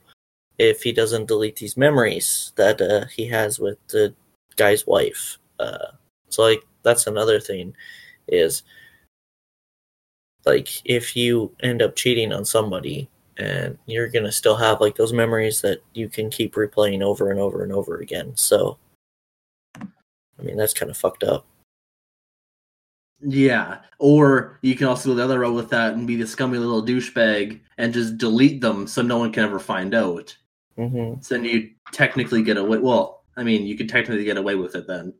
if 0.58 0.84
he 0.84 0.92
doesn't 0.92 1.28
delete 1.28 1.58
these 1.58 1.78
memories 1.78 2.54
that 2.56 2.82
uh, 2.82 3.06
he 3.08 3.28
has 3.28 3.60
with 3.60 3.78
the 3.88 4.14
guy's 4.56 4.88
wife. 4.88 5.38
Uh 5.60 5.92
so 6.30 6.44
like 6.44 6.64
that's 6.84 7.08
another 7.08 7.40
thing 7.40 7.76
is 8.28 8.64
like 10.46 10.70
if 10.86 11.16
you 11.16 11.56
end 11.62 11.82
up 11.82 11.96
cheating 11.96 12.32
on 12.32 12.46
somebody 12.46 13.10
and 13.38 13.78
you're 13.86 14.08
gonna 14.08 14.32
still 14.32 14.56
have 14.56 14.82
like 14.82 14.96
those 14.96 15.14
memories 15.14 15.62
that 15.62 15.82
you 15.94 16.08
can 16.10 16.30
keep 16.30 16.56
replaying 16.56 17.02
over 17.02 17.32
and 17.32 17.40
over 17.40 17.64
and 17.64 17.72
over 17.72 17.98
again. 17.98 18.32
So, 18.36 18.78
I 19.78 20.42
mean, 20.42 20.58
that's 20.58 20.74
kind 20.74 20.90
of 20.90 20.98
fucked 20.98 21.24
up. 21.24 21.46
Yeah. 23.22 23.80
Or 24.00 24.60
you 24.62 24.76
can 24.76 24.88
also 24.88 25.10
go 25.10 25.16
the 25.16 25.24
other 25.24 25.40
route 25.40 25.56
with 25.56 25.70
that 25.70 25.94
and 25.94 26.06
be 26.06 26.16
the 26.16 26.28
scummy 26.28 26.58
little 26.58 26.86
douchebag 26.86 27.60
and 27.78 27.94
just 27.94 28.18
delete 28.18 28.62
them 28.62 28.88
so 28.88 29.02
no 29.02 29.18
one 29.18 29.32
can 29.32 29.44
ever 29.44 29.60
find 29.60 29.94
out. 29.94 30.36
Hmm 30.77 31.15
So 31.22 31.36
then 31.36 31.46
you 31.46 31.72
technically 31.91 32.44
get 32.44 32.58
away. 32.58 32.77
Well, 32.77 33.24
I 33.38 33.44
mean, 33.44 33.65
you 33.65 33.77
could 33.77 33.89
technically 33.89 34.25
get 34.25 34.38
away 34.38 34.55
with 34.55 34.75
it 34.75 34.88
then. 34.88 35.13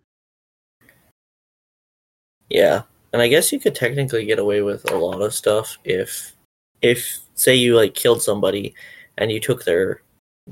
Yeah, 2.50 2.84
and 3.12 3.22
I 3.22 3.28
guess 3.28 3.52
you 3.52 3.60
could 3.60 3.76
technically 3.76 4.26
get 4.26 4.40
away 4.40 4.62
with 4.62 4.90
a 4.92 4.98
lot 4.98 5.22
of 5.22 5.34
stuff 5.34 5.78
if, 5.84 6.34
if 6.82 7.20
say 7.34 7.56
you 7.56 7.76
like 7.76 7.96
killed 7.96 8.22
somebody, 8.22 8.74
and 9.18 9.32
you 9.32 9.40
took 9.40 9.64
their, 9.64 10.02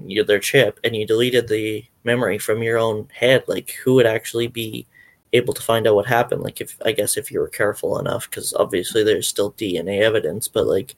your, 0.05 0.23
their 0.25 0.39
chip 0.39 0.79
and 0.83 0.95
you 0.95 1.05
deleted 1.05 1.47
the 1.47 1.85
memory 2.03 2.37
from 2.37 2.63
your 2.63 2.77
own 2.77 3.07
head. 3.13 3.43
Like, 3.47 3.71
who 3.83 3.95
would 3.95 4.05
actually 4.05 4.47
be 4.47 4.87
able 5.33 5.53
to 5.53 5.61
find 5.61 5.87
out 5.87 5.95
what 5.95 6.07
happened? 6.07 6.41
Like, 6.41 6.61
if 6.61 6.77
I 6.85 6.91
guess 6.93 7.17
if 7.17 7.31
you 7.31 7.39
were 7.39 7.49
careful 7.49 7.99
enough, 7.99 8.29
because 8.29 8.53
obviously 8.53 9.03
there's 9.03 9.27
still 9.27 9.51
DNA 9.53 10.01
evidence, 10.01 10.47
but 10.47 10.65
like, 10.67 10.95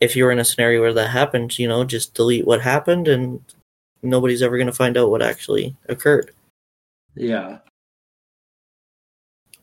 if 0.00 0.16
you 0.16 0.24
were 0.24 0.32
in 0.32 0.38
a 0.38 0.44
scenario 0.44 0.80
where 0.80 0.94
that 0.94 1.08
happened, 1.08 1.58
you 1.58 1.68
know, 1.68 1.84
just 1.84 2.14
delete 2.14 2.46
what 2.46 2.60
happened, 2.60 3.06
and 3.08 3.40
nobody's 4.02 4.42
ever 4.42 4.56
going 4.56 4.66
to 4.66 4.72
find 4.72 4.96
out 4.96 5.10
what 5.10 5.22
actually 5.22 5.76
occurred. 5.88 6.32
Yeah. 7.14 7.58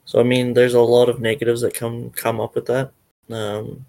So 0.06 0.20
I 0.20 0.24
mean, 0.24 0.54
there's 0.54 0.74
a 0.76 0.82
lot 0.82 1.10
of 1.10 1.20
negatives 1.20 1.62
that 1.62 1.74
come 1.74 2.12
come 2.12 2.40
up 2.40 2.56
with 2.56 2.66
that. 2.68 2.92
Um, 3.30 3.86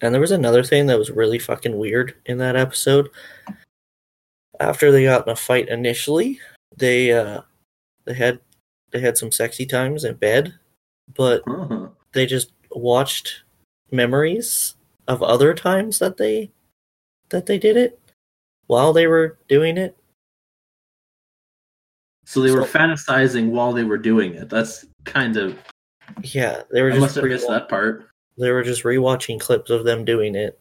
and 0.00 0.12
there 0.14 0.20
was 0.20 0.32
another 0.32 0.62
thing 0.64 0.86
that 0.86 0.98
was 0.98 1.10
really 1.10 1.38
fucking 1.38 1.76
weird 1.76 2.14
in 2.26 2.38
that 2.38 2.56
episode. 2.56 3.08
After 4.60 4.90
they 4.90 5.04
got 5.04 5.26
in 5.26 5.32
a 5.32 5.36
fight 5.36 5.68
initially, 5.68 6.40
they 6.76 7.12
uh, 7.12 7.42
they 8.06 8.14
had 8.14 8.40
they 8.90 9.00
had 9.00 9.18
some 9.18 9.30
sexy 9.30 9.66
times 9.66 10.04
in 10.04 10.14
bed, 10.16 10.54
but 11.14 11.42
Uh-huh. 11.46 11.88
they 12.12 12.26
just 12.26 12.50
watched 12.72 13.42
memories 13.90 14.74
of 15.06 15.22
other 15.22 15.54
times 15.54 15.98
that 15.98 16.16
they 16.16 16.50
that 17.30 17.46
they 17.46 17.58
did 17.58 17.76
it 17.76 17.98
while 18.66 18.92
they 18.92 19.06
were 19.06 19.38
doing 19.48 19.76
it. 19.78 19.96
So 22.24 22.40
they 22.40 22.50
were 22.50 22.66
So- 22.66 22.78
fantasizing 22.78 23.50
while 23.50 23.72
they 23.72 23.84
were 23.84 23.98
doing 23.98 24.34
it. 24.34 24.48
That's 24.48 24.84
kind 25.04 25.36
of. 25.36 25.56
Yeah, 26.22 26.62
they 26.70 26.82
were 26.82 26.88
I 26.88 26.92
just 26.92 27.00
must 27.00 27.14
have 27.16 27.28
guessed 27.28 27.46
rewa- 27.46 27.48
that 27.50 27.68
part. 27.68 28.08
they 28.38 28.50
were 28.50 28.62
just 28.62 28.82
rewatching 28.84 29.40
clips 29.40 29.70
of 29.70 29.84
them 29.84 30.04
doing 30.04 30.34
it 30.34 30.58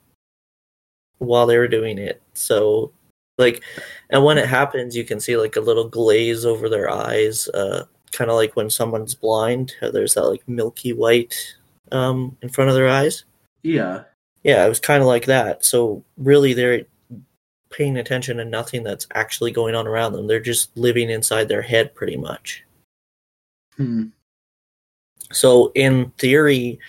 while 1.19 1.45
they 1.45 1.57
were 1.57 1.67
doing 1.67 1.97
it. 1.97 2.21
So 2.33 2.91
like 3.37 3.63
and 4.09 4.23
when 4.23 4.37
it 4.37 4.47
happens 4.47 4.95
you 4.95 5.03
can 5.05 5.19
see 5.19 5.37
like 5.37 5.55
a 5.55 5.61
little 5.61 5.87
glaze 5.87 6.43
over 6.45 6.69
their 6.69 6.89
eyes, 6.89 7.47
uh 7.49 7.85
kind 8.11 8.29
of 8.29 8.35
like 8.35 8.55
when 8.55 8.69
someone's 8.69 9.15
blind, 9.15 9.73
there's 9.81 10.15
that 10.15 10.25
like 10.25 10.47
milky 10.47 10.91
white 10.93 11.35
um 11.91 12.37
in 12.41 12.49
front 12.49 12.69
of 12.69 12.75
their 12.75 12.89
eyes. 12.89 13.23
Yeah. 13.63 14.03
Yeah, 14.43 14.65
it 14.65 14.69
was 14.69 14.79
kind 14.79 15.01
of 15.01 15.07
like 15.07 15.25
that. 15.25 15.65
So 15.65 16.03
really 16.17 16.53
they're 16.53 16.85
paying 17.69 17.97
attention 17.97 18.37
to 18.37 18.45
nothing 18.45 18.83
that's 18.83 19.07
actually 19.13 19.51
going 19.51 19.75
on 19.75 19.87
around 19.87 20.13
them. 20.13 20.27
They're 20.27 20.39
just 20.39 20.75
living 20.77 21.09
inside 21.09 21.47
their 21.47 21.61
head 21.61 21.93
pretty 21.95 22.15
much. 22.15 22.63
Hmm. 23.75 24.05
So 25.31 25.71
in 25.75 26.11
theory, 26.17 26.79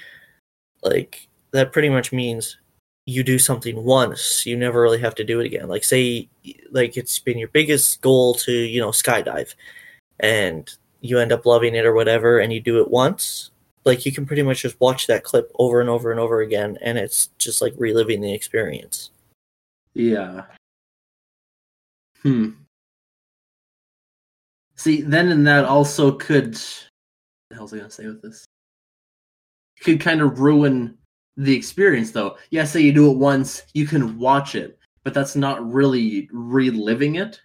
like 0.83 1.29
that 1.51 1.73
pretty 1.73 1.89
much 1.89 2.13
means 2.13 2.57
you 3.07 3.23
do 3.23 3.39
something 3.39 3.85
once, 3.85 4.45
you 4.47 4.57
never 4.57 4.81
really 4.83 5.01
have 5.01 5.15
to 5.17 5.25
do 5.25 5.41
it 5.41 5.47
again. 5.47 5.69
Like 5.69 5.83
say 5.83 6.29
like 6.71 6.97
it's 6.97 7.19
been 7.19 7.39
your 7.39 7.49
biggest 7.49 8.01
goal 8.01 8.35
to, 8.35 8.53
you 8.53 8.81
know, 8.81 8.91
skydive 8.91 9.55
and 10.21 10.71
you 11.01 11.19
end 11.19 11.33
up 11.33 11.47
loving 11.47 11.75
it 11.75 11.87
or 11.87 11.95
whatever 11.95 12.39
and 12.39 12.53
you 12.53 12.61
do 12.61 12.81
it 12.81 12.91
once, 12.91 13.51
like 13.89 14.07
you 14.07 14.13
can 14.13 14.25
pretty 14.25 14.43
much 14.43 14.63
just 14.63 14.81
watch 14.81 15.09
that 15.09 15.25
clip 15.25 15.51
over 15.59 15.81
and 15.81 15.91
over 15.91 16.13
and 16.13 16.21
over 16.21 16.41
again 16.41 16.79
and 16.81 16.97
it's 16.97 17.31
just 17.39 17.61
like 17.61 17.75
reliving 17.77 18.21
the 18.21 18.33
experience. 18.33 19.11
Yeah. 19.95 20.45
Hmm. 22.23 22.51
See, 24.77 25.03
then 25.03 25.29
and 25.33 25.47
that 25.47 25.65
also 25.65 26.13
could. 26.13 26.55
What 26.55 27.51
the 27.51 27.57
hell's 27.57 27.75
I 27.75 27.79
gonna 27.79 27.91
say 27.91 28.07
with 28.07 28.23
this? 28.23 28.45
Could 29.81 30.01
kind 30.01 30.21
of 30.21 30.39
ruin 30.39 30.97
the 31.37 31.55
experience, 31.55 32.13
though. 32.13 32.37
Yeah, 32.51 32.65
say 32.65 32.81
you 32.81 32.93
do 32.93 33.11
it 33.11 33.17
once, 33.17 33.63
you 33.75 33.87
can 33.87 34.19
watch 34.19 34.55
it, 34.55 34.79
but 35.05 35.15
that's 35.15 35.35
not 35.35 35.69
really 35.73 36.29
reliving 36.33 37.17
it. 37.17 37.41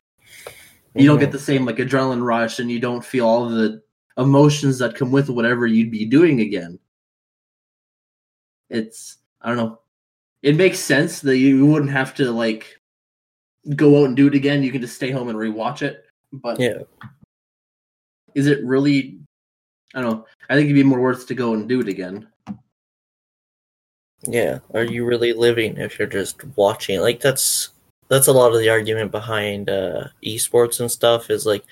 You 0.96 1.08
don't 1.08 1.20
get 1.20 1.32
the 1.32 1.40
same 1.40 1.66
like 1.66 1.78
adrenaline 1.78 2.24
rush, 2.24 2.60
and 2.60 2.70
you 2.70 2.80
don't 2.80 3.04
feel 3.04 3.26
all 3.26 3.50
the 3.50 3.82
emotions 4.18 4.78
that 4.80 4.96
come 4.96 5.12
with 5.12 5.30
whatever 5.30 5.66
you'd 5.68 5.92
be 5.92 6.06
doing 6.06 6.42
again. 6.42 6.80
It's 8.70 9.18
I 9.42 9.50
don't 9.50 9.58
know. 9.58 9.80
It 10.42 10.56
makes 10.56 10.80
sense 10.80 11.22
that 11.22 11.38
you 11.38 11.66
wouldn't 11.66 11.92
have 11.92 12.14
to 12.16 12.32
like 12.32 12.80
go 13.76 14.02
out 14.02 14.08
and 14.08 14.16
do 14.16 14.28
it 14.28 14.36
again. 14.36 14.64
You 14.64 14.72
can 14.72 14.82
just 14.82 14.96
stay 14.96 15.12
home 15.12 15.30
and 15.30 15.38
rewatch 15.38 15.82
it. 15.82 16.06
But 16.32 16.60
Yeah. 16.60 16.80
is 18.36 18.48
it 18.48 18.64
really? 18.64 19.20
I 19.96 20.02
don't 20.02 20.12
know. 20.12 20.26
I 20.50 20.56
think 20.56 20.66
it'd 20.66 20.76
be 20.76 20.84
more 20.84 21.00
worth 21.02 21.28
to 21.28 21.36
go 21.36 21.54
and 21.54 21.70
do 21.70 21.80
it 21.80 21.88
again. 21.88 22.28
Yeah. 24.24 24.60
Are 24.74 24.84
you 24.84 25.06
really 25.06 25.34
living 25.34 25.78
if 25.78 26.00
you're 26.00 26.08
just 26.08 26.44
watching? 26.56 27.00
Like 27.00 27.20
that's 27.20 27.70
that's 28.10 28.28
a 28.28 28.34
lot 28.34 28.54
of 28.54 28.60
the 28.60 28.70
argument 28.70 29.12
behind 29.12 29.70
uh 29.70 30.06
esports 30.26 30.80
and 30.80 30.92
stuff 30.92 31.30
is 31.30 31.46
like 31.46 31.64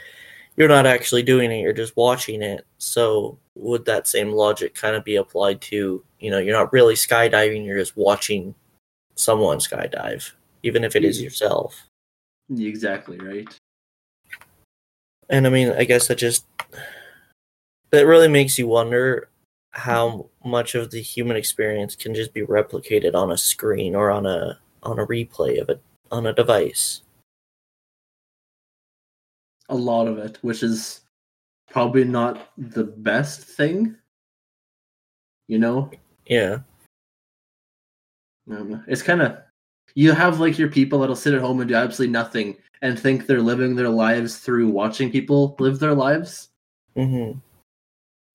you're 0.62 0.70
not 0.70 0.86
actually 0.86 1.24
doing 1.24 1.52
it, 1.52 1.62
you're 1.62 1.74
just 1.74 1.98
watching 1.98 2.44
it. 2.44 2.68
So 2.78 3.40
would 3.56 3.84
that 3.86 4.08
same 4.08 4.32
logic 4.32 4.76
kind 4.76 4.96
of 4.96 5.04
be 5.04 5.16
applied 5.16 5.60
to, 5.62 6.04
you 6.20 6.30
know, 6.30 6.38
you're 6.38 6.56
not 6.56 6.72
really 6.72 6.94
skydiving, 6.94 7.66
you're 7.66 7.80
just 7.80 7.98
watching 7.98 8.54
someone 9.16 9.58
skydive, 9.58 10.34
even 10.62 10.84
if 10.84 10.96
it 10.96 11.04
is 11.04 11.18
Mhm. 11.20 11.24
yourself. 11.24 11.88
Exactly 12.56 13.18
right. 13.18 13.50
And 15.30 15.48
I 15.48 15.50
mean, 15.50 15.70
I 15.72 15.84
guess 15.84 16.08
that 16.10 16.20
just 16.20 16.46
that 17.90 18.06
really 18.06 18.28
makes 18.28 18.60
you 18.60 18.68
wonder 18.68 19.30
how 19.72 20.30
much 20.46 20.76
of 20.76 20.92
the 20.92 21.02
human 21.02 21.38
experience 21.38 21.96
can 21.96 22.14
just 22.14 22.36
be 22.36 22.42
replicated 22.44 23.16
on 23.16 23.32
a 23.32 23.38
screen 23.38 23.96
or 23.96 24.12
on 24.12 24.28
a 24.28 24.60
on 24.84 25.00
a 25.00 25.08
replay 25.08 25.60
of 25.60 25.70
it 25.70 25.82
on 26.12 26.28
a 26.28 26.34
device. 26.34 27.02
A 29.72 29.76
lot 29.76 30.08
of 30.08 30.18
it, 30.20 30.38
which 30.42 30.62
is 30.64 31.02
probably 31.70 32.04
not 32.04 32.50
the 32.58 32.84
best 32.84 33.42
thing. 33.42 33.96
You 35.48 35.60
know, 35.60 35.90
Yeah. 36.28 36.60
Um, 38.50 38.84
it's 38.88 39.02
kind 39.02 39.22
of 39.22 39.38
you 39.96 40.12
have 40.14 40.40
like 40.40 40.58
your 40.58 40.70
people 40.70 41.00
that'll 41.00 41.16
sit 41.16 41.34
at 41.34 41.42
home 41.42 41.60
and 41.60 41.70
do 41.70 41.76
absolutely 41.76 42.12
nothing 42.12 42.58
and 42.82 43.00
think 43.00 43.26
they're 43.26 43.42
living 43.42 43.76
their 43.76 43.90
lives 43.90 44.38
through 44.38 44.70
watching 44.70 45.12
people 45.12 45.56
live 45.60 45.80
their 45.80 45.94
lives, 45.94 46.50
hmm 46.96 47.32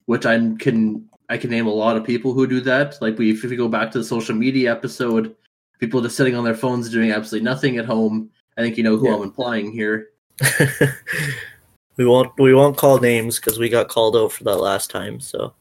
which 0.05 0.25
I 0.25 0.37
can 0.59 1.07
I 1.29 1.37
can 1.37 1.49
name 1.49 1.67
a 1.67 1.73
lot 1.73 1.97
of 1.97 2.05
people 2.05 2.33
who 2.33 2.47
do 2.47 2.61
that. 2.61 2.97
Like 3.01 3.17
we 3.17 3.31
if 3.31 3.43
we 3.43 3.55
go 3.55 3.67
back 3.67 3.91
to 3.91 3.97
the 3.99 4.03
social 4.03 4.35
media 4.35 4.71
episode, 4.71 5.35
people 5.79 6.01
just 6.01 6.15
sitting 6.15 6.35
on 6.35 6.43
their 6.45 6.55
phones 6.55 6.89
doing 6.89 7.11
absolutely 7.11 7.45
nothing 7.45 7.77
at 7.77 7.85
home. 7.85 8.29
I 8.57 8.61
think 8.61 8.77
you 8.77 8.83
know 8.83 8.97
who 8.97 9.09
Yeah. 9.09 9.15
I'm 9.15 9.23
implying 9.23 9.71
here. 9.71 10.09
we 11.97 12.05
won't 12.05 12.31
we 12.39 12.53
won't 12.53 12.77
call 12.77 12.99
names 12.99 13.39
because 13.39 13.57
we 13.59 13.69
got 13.69 13.89
called 13.89 14.15
out 14.15 14.31
for 14.31 14.43
that 14.43 14.57
last 14.57 14.89
time. 14.89 15.19
So 15.19 15.53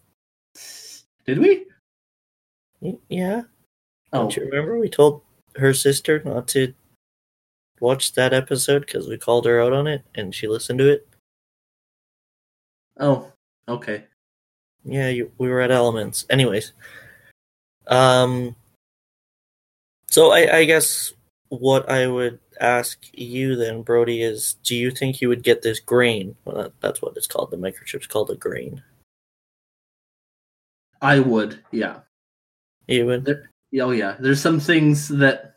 Did 1.25 1.39
we? 1.39 1.67
Yeah, 3.09 3.43
Oh, 4.13 4.21
don't 4.21 4.37
you 4.37 4.45
remember? 4.45 4.79
We 4.79 4.89
told 4.89 5.23
her 5.57 5.75
sister 5.75 6.23
not 6.25 6.47
to 6.49 6.73
watch 7.81 8.13
that 8.15 8.33
episode 8.33 8.81
because 8.81 9.09
we 9.09 9.19
called 9.19 9.47
her 9.47 9.61
out 9.61 9.73
on 9.73 9.87
it, 9.87 10.03
and 10.15 10.35
she 10.35 10.47
listened 10.47 10.79
to 10.79 10.89
it. 10.91 11.09
oh, 13.01 13.33
okay. 13.69 14.05
Yeah, 14.85 15.09
you, 15.09 15.33
we 15.39 15.49
were 15.49 15.61
at 15.61 15.73
Elements. 15.73 16.25
Anyways, 16.31 16.73
um, 17.89 18.55
so 20.09 20.31
I, 20.31 20.59
I 20.59 20.65
guess 20.65 21.13
what 21.49 21.91
I 21.91 22.07
would 22.07 22.39
ask 22.61 23.07
you 23.13 23.57
then, 23.57 23.83
Brody, 23.83 24.23
is 24.23 24.57
do 24.63 24.75
you 24.75 24.91
think 24.91 25.21
you 25.21 25.29
would 25.29 25.43
get 25.43 25.63
this 25.63 25.81
grain? 25.81 26.37
Well, 26.45 26.57
that, 26.57 26.73
that's 26.81 27.03
what 27.03 27.17
it's 27.17 27.27
called. 27.27 27.51
The 27.51 27.57
microchip's 27.57 28.07
called 28.07 28.31
a 28.31 28.37
grain. 28.37 28.83
I 31.03 31.21
would, 31.21 31.63
yeah. 31.73 32.01
You 32.87 33.07
would? 33.07 33.25
There, 33.25 33.51
oh 33.81 33.91
yeah. 33.91 34.17
There's 34.19 34.41
some 34.41 34.61
things 34.61 35.09
that, 35.09 35.57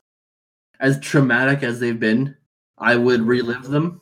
as 0.79 0.99
traumatic 0.99 1.63
as 1.63 1.79
they've 1.79 1.99
been, 1.99 2.35
I 2.77 2.95
would 2.95 3.21
relive 3.21 3.63
them. 3.63 4.01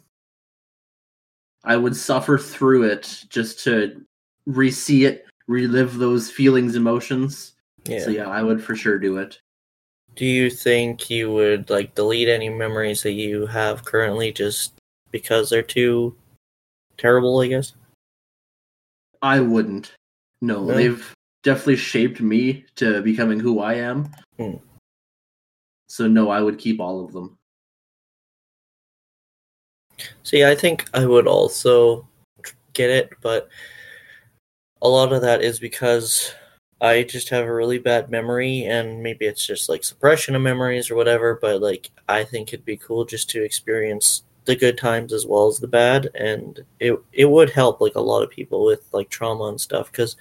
I 1.63 1.75
would 1.75 1.95
suffer 1.95 2.37
through 2.37 2.83
it 2.83 3.25
just 3.29 3.63
to 3.65 4.01
re-see 4.45 5.05
it, 5.05 5.25
relive 5.47 5.97
those 5.97 6.29
feelings, 6.29 6.75
emotions. 6.75 7.53
Yeah. 7.85 7.99
So 7.99 8.09
yeah, 8.09 8.29
I 8.29 8.43
would 8.43 8.63
for 8.63 8.75
sure 8.75 8.99
do 8.99 9.17
it. 9.17 9.39
Do 10.17 10.25
you 10.25 10.49
think 10.49 11.11
you 11.11 11.31
would 11.31 11.69
like 11.69 11.93
delete 11.93 12.27
any 12.27 12.49
memories 12.49 13.03
that 13.03 13.11
you 13.11 13.45
have 13.45 13.85
currently 13.85 14.31
just 14.31 14.73
because 15.11 15.49
they're 15.49 15.61
too 15.61 16.15
terrible? 16.97 17.39
I 17.39 17.47
guess. 17.47 17.73
I 19.21 19.39
wouldn't. 19.39 19.93
No, 20.41 20.63
No? 20.65 20.73
they've 20.73 21.13
definitely 21.43 21.75
shaped 21.75 22.19
me 22.19 22.65
to 22.75 23.01
becoming 23.03 23.39
who 23.39 23.59
I 23.59 23.75
am. 23.75 24.09
Hmm. 24.37 24.55
So 25.87 26.07
no, 26.07 26.31
I 26.31 26.41
would 26.41 26.57
keep 26.57 26.79
all 26.79 27.05
of 27.05 27.13
them. 27.13 27.37
See, 30.23 30.43
I 30.43 30.55
think 30.55 30.89
I 30.95 31.05
would 31.05 31.27
also 31.27 32.07
get 32.73 32.89
it, 32.89 33.11
but 33.21 33.49
a 34.81 34.87
lot 34.89 35.13
of 35.13 35.21
that 35.21 35.41
is 35.43 35.59
because 35.59 36.33
I 36.79 37.03
just 37.03 37.29
have 37.29 37.45
a 37.45 37.53
really 37.53 37.79
bad 37.79 38.09
memory, 38.11 38.63
and 38.65 39.01
maybe 39.01 39.25
it's 39.25 39.45
just 39.45 39.69
like 39.69 39.83
suppression 39.83 40.35
of 40.35 40.41
memories 40.41 40.91
or 40.91 40.95
whatever. 40.95 41.35
But 41.41 41.61
like, 41.61 41.89
I 42.07 42.23
think 42.23 42.49
it'd 42.53 42.65
be 42.65 42.77
cool 42.77 43.05
just 43.05 43.29
to 43.31 43.43
experience 43.43 44.23
the 44.45 44.55
good 44.55 44.77
times 44.77 45.11
as 45.13 45.25
well 45.25 45.47
as 45.47 45.59
the 45.59 45.67
bad, 45.67 46.09
and 46.15 46.59
it 46.79 46.99
it 47.13 47.25
would 47.25 47.49
help 47.51 47.81
like 47.81 47.95
a 47.95 48.01
lot 48.01 48.23
of 48.23 48.29
people 48.29 48.65
with 48.65 48.87
like 48.93 49.09
trauma 49.09 49.45
and 49.45 49.59
stuff 49.61 49.91
because 49.91 50.15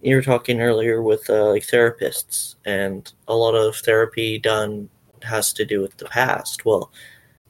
you 0.00 0.16
were 0.16 0.22
talking 0.22 0.60
earlier 0.60 1.02
with 1.02 1.28
uh, 1.30 1.50
like 1.50 1.62
therapists, 1.66 2.56
and 2.64 3.12
a 3.28 3.34
lot 3.36 3.54
of 3.54 3.76
therapy 3.76 4.38
done 4.38 4.88
has 5.22 5.52
to 5.54 5.64
do 5.64 5.80
with 5.80 5.96
the 5.98 6.04
past. 6.06 6.64
Well, 6.64 6.90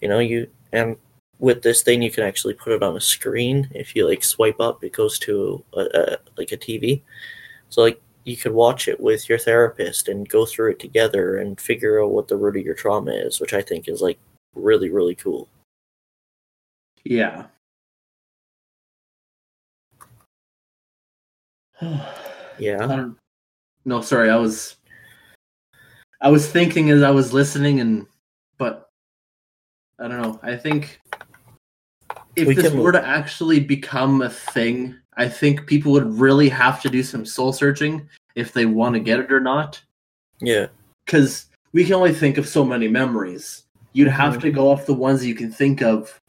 you 0.00 0.08
know, 0.08 0.18
you 0.20 0.48
and 0.72 0.96
with 1.38 1.62
this 1.62 1.82
thing 1.82 2.02
you 2.02 2.10
can 2.10 2.24
actually 2.24 2.54
put 2.54 2.72
it 2.72 2.82
on 2.82 2.96
a 2.96 3.00
screen 3.00 3.68
if 3.74 3.94
you 3.96 4.06
like 4.06 4.22
swipe 4.22 4.60
up 4.60 4.82
it 4.84 4.92
goes 4.92 5.18
to 5.18 5.62
a, 5.74 5.80
a 5.80 6.16
like 6.38 6.52
a 6.52 6.56
tv 6.56 7.02
so 7.74 7.82
like 7.82 8.00
you 8.24 8.36
could 8.36 8.52
watch 8.52 8.88
it 8.88 8.98
with 9.00 9.28
your 9.28 9.38
therapist 9.38 10.08
and 10.08 10.28
go 10.28 10.46
through 10.46 10.70
it 10.70 10.78
together 10.78 11.38
and 11.38 11.60
figure 11.60 12.02
out 12.02 12.10
what 12.10 12.28
the 12.28 12.36
root 12.36 12.56
of 12.56 12.64
your 12.64 12.74
trauma 12.74 13.10
is 13.10 13.40
which 13.40 13.52
i 13.52 13.60
think 13.60 13.88
is 13.88 14.00
like 14.00 14.18
really 14.54 14.90
really 14.90 15.14
cool 15.14 15.48
Yeah. 17.02 17.46
yeah 22.58 23.10
no, 23.84 24.00
sorry, 24.00 24.30
I 24.30 24.36
was 24.36 24.76
I 26.20 26.30
was 26.30 26.50
thinking 26.50 26.90
as 26.90 27.02
I 27.02 27.10
was 27.10 27.32
listening 27.32 27.80
and 27.80 28.06
but 28.58 28.88
I 29.98 30.08
don't 30.08 30.22
know. 30.22 30.40
I 30.42 30.56
think 30.56 31.00
if 32.36 32.48
We 32.48 32.54
this 32.54 32.72
were 32.72 32.92
to 32.92 33.06
actually 33.06 33.60
become 33.60 34.22
a 34.22 34.30
thing, 34.30 34.96
I 35.16 35.28
think 35.28 35.66
people 35.66 35.92
would 35.92 36.18
really 36.18 36.48
have 36.48 36.80
to 36.82 36.88
do 36.88 37.02
some 37.02 37.24
soul 37.24 37.52
searching 37.52 38.08
if 38.34 38.52
they 38.52 38.66
want 38.66 38.94
to 38.94 39.00
get 39.00 39.20
it 39.20 39.32
or 39.32 39.40
not. 39.40 39.80
yeah 40.40 40.66
Because 41.06 41.46
we 41.72 41.84
can 41.84 41.94
only 41.94 42.12
think 42.12 42.38
of 42.38 42.48
so 42.48 42.64
many 42.64 42.88
memories. 42.88 43.64
You'd 43.92 44.08
have 44.08 44.38
Mhm. 44.38 44.40
to 44.42 44.50
go 44.50 44.70
off 44.70 44.86
the 44.86 44.94
ones 44.94 45.24
you 45.24 45.34
can 45.34 45.50
think 45.52 45.82
of 45.82 46.20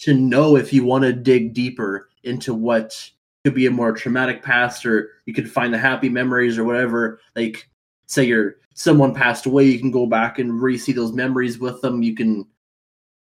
to 0.00 0.14
know 0.14 0.56
if 0.56 0.72
you 0.72 0.84
want 0.84 1.02
to 1.04 1.12
dig 1.12 1.52
deeper 1.54 2.08
into 2.22 2.54
what 2.54 3.10
could 3.44 3.54
be 3.54 3.66
a 3.66 3.70
more 3.70 3.92
traumatic 3.92 4.42
past, 4.42 4.84
or 4.86 5.10
you 5.26 5.34
could 5.34 5.50
find 5.50 5.72
the 5.72 5.78
happy 5.78 6.08
memories 6.08 6.58
or 6.58 6.64
whatever. 6.64 7.20
Like, 7.34 7.68
say 8.06 8.24
you're 8.24 8.56
someone 8.74 9.12
passed 9.12 9.46
away, 9.46 9.64
you 9.64 9.78
can 9.80 9.90
go 9.90 10.06
back 10.06 10.38
and 10.38 10.62
re-see 10.62 10.92
those 10.92 11.12
memories 11.12 11.58
with 11.58 11.80
them. 11.80 12.02
You 12.02 12.14
can 12.14 12.46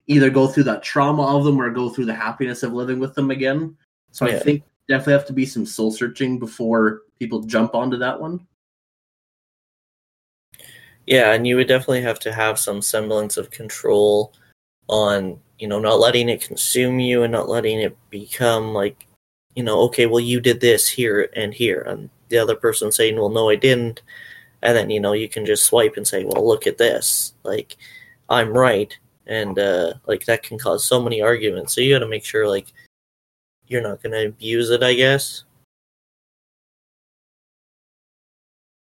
either 0.07 0.29
go 0.29 0.47
through 0.47 0.63
that 0.63 0.83
trauma 0.83 1.23
of 1.37 1.43
them 1.43 1.59
or 1.61 1.69
go 1.69 1.89
through 1.89 2.05
the 2.05 2.13
happiness 2.13 2.63
of 2.63 2.71
living 2.73 2.99
with 2.99 3.13
them 3.15 3.31
again. 3.31 3.75
So 4.11 4.25
I 4.25 4.39
think 4.39 4.63
definitely 4.87 5.13
have 5.13 5.27
to 5.27 5.33
be 5.33 5.45
some 5.45 5.65
soul 5.65 5.91
searching 5.91 6.39
before 6.39 7.01
people 7.19 7.41
jump 7.41 7.75
onto 7.75 7.97
that 7.97 8.19
one. 8.19 8.45
yeah 11.07 11.33
and 11.33 11.47
you 11.47 11.55
would 11.55 11.67
definitely 11.67 12.01
have 12.01 12.19
to 12.19 12.31
have 12.31 12.59
some 12.59 12.81
semblance 12.81 13.37
of 13.37 13.51
control 13.51 14.33
on 14.87 15.39
you 15.59 15.67
know 15.67 15.79
not 15.79 15.99
letting 15.99 16.29
it 16.29 16.41
consume 16.41 16.99
you 16.99 17.23
and 17.23 17.31
not 17.31 17.49
letting 17.49 17.79
it 17.79 17.97
become 18.09 18.73
like 18.73 19.05
you 19.55 19.63
know 19.63 19.79
okay 19.81 20.05
well 20.05 20.19
you 20.19 20.39
did 20.39 20.59
this 20.59 20.87
here 20.87 21.29
and 21.35 21.53
here 21.53 21.81
and 21.81 22.09
the 22.29 22.37
other 22.37 22.55
person 22.55 22.91
saying 22.91 23.15
well 23.15 23.29
no 23.29 23.49
i 23.49 23.55
didn't 23.55 24.01
and 24.61 24.77
then 24.77 24.89
you 24.89 24.99
know 24.99 25.13
you 25.13 25.27
can 25.27 25.45
just 25.45 25.65
swipe 25.65 25.97
and 25.97 26.07
say 26.07 26.23
well 26.23 26.47
look 26.47 26.67
at 26.67 26.77
this 26.77 27.33
like 27.43 27.77
i'm 28.29 28.49
right 28.49 28.97
and 29.27 29.59
uh 29.59 29.93
like 30.07 30.25
that 30.25 30.43
can 30.43 30.57
cause 30.57 30.83
so 30.83 31.01
many 31.01 31.21
arguments 31.21 31.73
so 31.73 31.81
you 31.81 31.93
got 31.93 31.99
to 31.99 32.07
make 32.07 32.25
sure 32.25 32.47
like 32.47 32.67
you're 33.71 33.81
not 33.81 34.03
going 34.03 34.11
to 34.13 34.27
abuse 34.27 34.69
it, 34.69 34.83
I 34.83 34.93
guess. 34.93 35.43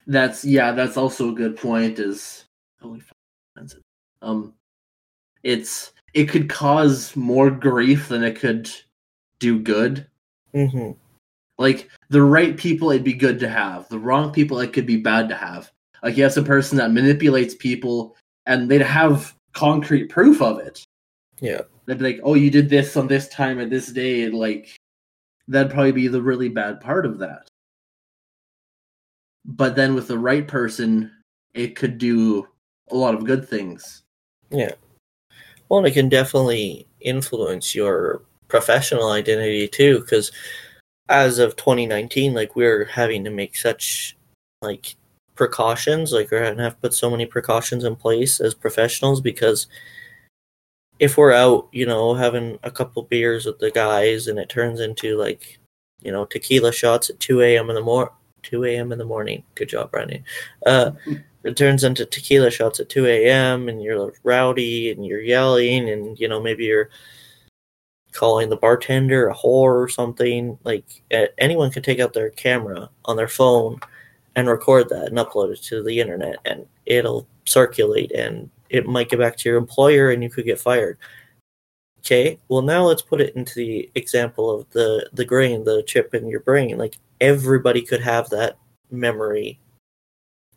That's 0.08 0.46
yeah, 0.46 0.72
that's 0.72 0.98
also 0.98 1.32
a 1.32 1.36
good 1.36 1.58
point. 1.58 1.98
Is 1.98 2.46
holy 2.80 3.00
fuck, 3.00 3.18
um, 4.22 4.54
it's 5.44 5.94
it 6.14 6.30
could 6.30 6.48
cause 6.48 7.16
more 7.16 7.50
grief 7.50 8.08
than 8.10 8.24
it 8.24 8.40
could 8.40 8.70
do 9.40 9.60
good. 9.60 10.06
hmm 10.54 10.92
Like 11.58 11.90
the 12.10 12.22
right 12.22 12.56
people, 12.56 12.92
it'd 12.92 13.04
be 13.04 13.14
good 13.14 13.40
to 13.40 13.50
have. 13.50 13.90
The 13.90 14.00
wrong 14.00 14.32
people, 14.32 14.60
it 14.60 14.74
could 14.74 14.86
be 14.86 14.98
bad 14.98 15.28
to 15.30 15.36
have. 15.36 15.72
Like 16.04 16.18
you 16.18 16.24
have 16.24 16.34
some 16.34 16.46
person 16.46 16.78
that 16.78 16.92
manipulates 16.94 17.56
people, 17.56 18.16
and 18.46 18.70
they'd 18.70 18.82
have 18.82 19.36
concrete 19.54 20.10
proof 20.10 20.42
of 20.42 20.60
it. 20.60 20.86
Yeah. 21.40 21.62
They'd 21.86 21.98
be 21.98 22.04
like, 22.04 22.20
"Oh, 22.24 22.34
you 22.34 22.50
did 22.50 22.70
this 22.70 22.98
on 22.98 23.08
this 23.08 23.28
time 23.30 23.60
at 23.60 23.70
this 23.70 23.92
day," 23.92 24.24
and 24.24 24.34
like 24.34 24.76
that'd 25.48 25.72
probably 25.72 25.92
be 25.92 26.08
the 26.08 26.22
really 26.22 26.50
bad 26.50 26.82
part 26.82 27.06
of 27.06 27.20
that. 27.20 27.48
But 29.46 29.76
then 29.76 29.94
with 29.94 30.08
the 30.08 30.18
right 30.18 30.48
person, 30.48 31.12
it 31.54 31.76
could 31.76 31.98
do 31.98 32.48
a 32.90 32.96
lot 32.96 33.14
of 33.14 33.26
good 33.26 33.48
things. 33.48 34.04
Yeah. 34.50 34.74
Well, 35.70 35.86
it 35.86 35.94
can 35.94 36.10
definitely 36.10 36.88
influence 37.02 37.76
your 37.76 38.22
professional 38.48 39.12
identity 39.12 39.68
too, 39.68 40.00
because 40.00 40.32
as 41.10 41.40
of 41.40 41.56
2019, 41.56 42.34
like 42.34 42.56
we're 42.56 42.86
having 42.86 43.24
to 43.24 43.30
make 43.30 43.56
such 43.56 44.18
like 44.62 44.96
precautions, 45.36 46.12
like 46.12 46.32
we're 46.32 46.44
having 46.44 46.58
to 46.58 46.64
have 46.64 46.76
to 46.76 46.82
put 46.82 46.94
so 46.94 47.10
many 47.10 47.26
precautions 47.26 47.84
in 47.84 47.96
place 47.96 48.40
as 48.40 48.54
professionals 48.56 49.22
because 49.22 49.68
if 51.00 51.18
we're 51.18 51.34
out, 51.34 51.68
you 51.72 51.86
know, 51.86 52.14
having 52.14 52.58
a 52.64 52.72
couple 52.72 53.04
beers 53.04 53.46
with 53.46 53.60
the 53.60 53.72
guys 53.72 54.28
and 54.28 54.40
it 54.40 54.50
turns 54.50 54.80
into 54.80 55.18
like, 55.18 55.60
you 56.02 56.12
know, 56.12 56.26
tequila 56.26 56.72
shots 56.72 57.10
at 57.10 57.20
2 57.20 57.42
a.m. 57.42 57.70
in 57.70 57.76
the 57.76 57.82
mor 57.82 58.12
2 58.44 58.64
a.m. 58.66 58.92
in 58.92 58.98
the 58.98 59.06
morning. 59.06 59.44
Good 59.56 59.70
job, 59.70 59.92
Brandon. 59.92 60.24
Uh, 60.66 60.92
it 61.44 61.58
turns 61.58 61.84
into 61.84 62.06
tequila 62.06 62.52
shots 62.52 62.80
at 62.80 62.90
2 62.90 63.06
a.m. 63.08 63.68
and 63.68 63.82
you're 63.82 64.14
rowdy 64.24 64.92
and 64.92 65.06
you're 65.06 65.22
yelling 65.22 65.90
and, 65.90 66.20
you 66.20 66.28
know, 66.28 66.42
maybe 66.42 66.66
you're 66.66 66.90
calling 68.12 68.50
the 68.50 68.56
bartender 68.56 69.28
a 69.28 69.36
whore 69.36 69.76
or 69.76 69.90
something. 69.90 70.58
Like 70.64 70.86
anyone 71.38 71.72
can 71.72 71.84
take 71.84 72.00
out 72.00 72.14
their 72.14 72.30
camera 72.30 72.90
on 73.06 73.18
their 73.18 73.28
phone 73.28 73.80
and 74.36 74.48
record 74.48 74.90
that 74.90 75.08
and 75.08 75.18
upload 75.18 75.52
it 75.52 75.62
to 75.64 75.84
the 75.84 76.00
internet 76.00 76.38
and 76.46 76.66
it'll 76.86 77.28
circulate 77.46 78.12
and 78.12 78.50
it 78.76 78.86
might 78.86 79.10
get 79.10 79.20
back 79.20 79.38
to 79.38 79.50
your 79.50 79.58
employer 79.58 80.12
and 80.12 80.22
you 80.24 80.30
could 80.30 80.46
get 80.46 80.60
fired. 80.60 80.98
Okay, 82.00 82.40
well 82.50 82.62
now 82.62 82.84
let's 82.84 83.02
put 83.02 83.22
it 83.22 83.36
into 83.36 83.56
the 83.56 83.90
example 83.96 84.52
of 84.52 84.70
the 84.72 85.10
the 85.14 85.26
grain, 85.26 85.64
the 85.64 85.84
chip 85.84 86.14
in 86.14 86.28
your 86.28 86.42
brain. 86.42 86.78
Like 86.78 86.98
everybody 87.20 87.82
could 87.82 88.02
have 88.02 88.30
that 88.30 88.58
memory 88.92 89.60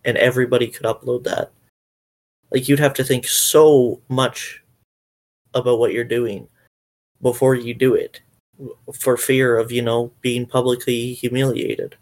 and 0.05 0.17
everybody 0.19 0.69
could 0.69 0.87
upload 0.87 1.25
that. 1.25 1.51
Like 2.51 2.69
you'd 2.69 2.79
have 2.79 2.95
to 2.95 3.05
think 3.05 3.27
so 3.27 4.01
much 4.09 4.63
about 5.55 5.79
what 5.79 5.93
you're 5.93 6.05
doing 6.05 6.49
before 7.23 7.55
you 7.55 7.75
do 7.75 7.95
it 7.95 8.21
for 8.95 9.17
fear 9.17 9.57
of, 9.57 9.73
you 9.73 9.83
know, 9.83 10.13
being 10.21 10.47
publicly 10.47 11.13
humiliated. 11.15 11.97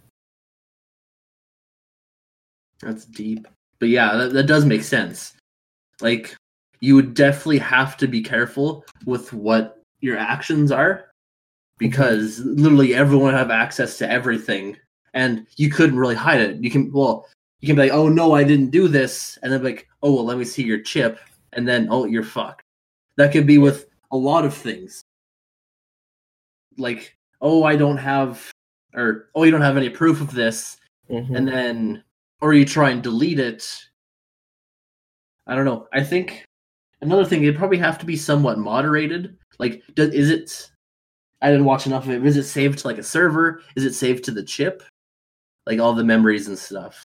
That's 2.81 3.05
deep. 3.05 3.47
But 3.79 3.89
yeah, 3.89 4.17
that, 4.17 4.33
that 4.33 4.47
does 4.47 4.65
make 4.65 4.83
sense. 4.83 5.35
Like, 6.01 6.37
you 6.81 6.95
would 6.95 7.15
definitely 7.15 7.59
have 7.59 7.97
to 7.99 8.07
be 8.07 8.23
careful 8.23 8.85
with 9.07 9.33
what 9.33 9.83
your 10.01 10.19
actions 10.19 10.71
are 10.71 11.11
because 11.79 12.41
literally 12.41 12.95
everyone 12.95 13.35
have 13.35 13.51
access 13.51 13.97
to 13.99 14.11
everything 14.11 14.77
and 15.15 15.47
you 15.57 15.71
couldn't 15.71 15.99
really 15.99 16.15
hide 16.15 16.41
it. 16.41 16.63
You 16.63 16.71
can, 16.71 16.93
well, 16.93 17.27
you 17.61 17.67
can 17.67 17.77
be 17.77 17.83
like, 17.83 17.93
oh 17.93 18.09
no, 18.09 18.33
I 18.33 18.45
didn't 18.45 18.71
do 18.71 18.89
this. 18.89 19.39
And 19.43 19.51
then 19.53 19.61
be 19.61 19.69
like, 19.69 19.89
oh, 20.03 20.13
well, 20.15 20.25
let 20.25 20.39
me 20.39 20.45
see 20.45 20.63
your 20.63 20.81
chip. 20.81 21.19
And 21.55 21.67
then, 21.67 21.89
oh, 21.91 22.05
you're 22.05 22.23
fucked. 22.23 22.63
That 23.17 23.33
could 23.33 23.47
be 23.47 23.59
with 23.59 23.87
a 24.13 24.17
lot 24.17 24.45
of 24.45 24.53
things. 24.53 25.01
Like, 26.77 27.17
oh, 27.41 27.65
I 27.65 27.77
don't 27.77 27.97
have, 27.97 28.51
or, 28.95 29.31
oh, 29.35 29.45
you 29.45 29.51
don't 29.51 29.63
have 29.63 29.79
any 29.79 29.89
proof 29.89 30.21
of 30.21 30.33
this. 30.33 30.77
Mhm. 31.11 31.37
and 31.37 31.47
then 31.47 32.05
or 32.41 32.53
you 32.53 32.65
try 32.65 32.91
and 32.91 33.03
delete 33.03 33.39
it 33.39 33.89
i 35.47 35.55
don't 35.55 35.65
know. 35.65 35.87
I 35.93 36.03
think 36.03 36.45
another 37.01 37.25
thing 37.25 37.43
it'd 37.43 37.57
probably 37.57 37.79
have 37.79 37.99
to 37.99 38.07
be 38.07 38.17
somewhat 38.17 38.59
moderated. 38.59 39.37
Like 39.59 39.83
does 39.95 40.11
is 40.11 40.31
it 40.31 40.71
i 41.43 41.51
didn't 41.51 41.67
watch 41.67 41.87
enough 41.87 42.05
of 42.05 42.11
it 42.11 42.25
is 42.25 42.37
it 42.37 42.45
saved 42.45 42.79
to 42.81 42.87
like 42.89 42.99
a 42.99 43.03
server? 43.03 43.63
Is 43.77 43.85
it 43.85 43.95
saved 43.95 44.25
to 44.25 44.31
the 44.31 44.43
chip? 44.43 44.83
Like 45.67 45.81
all 45.81 45.95
the 45.95 46.05
memories 46.05 46.49
and 46.49 46.59
stuff. 46.59 47.03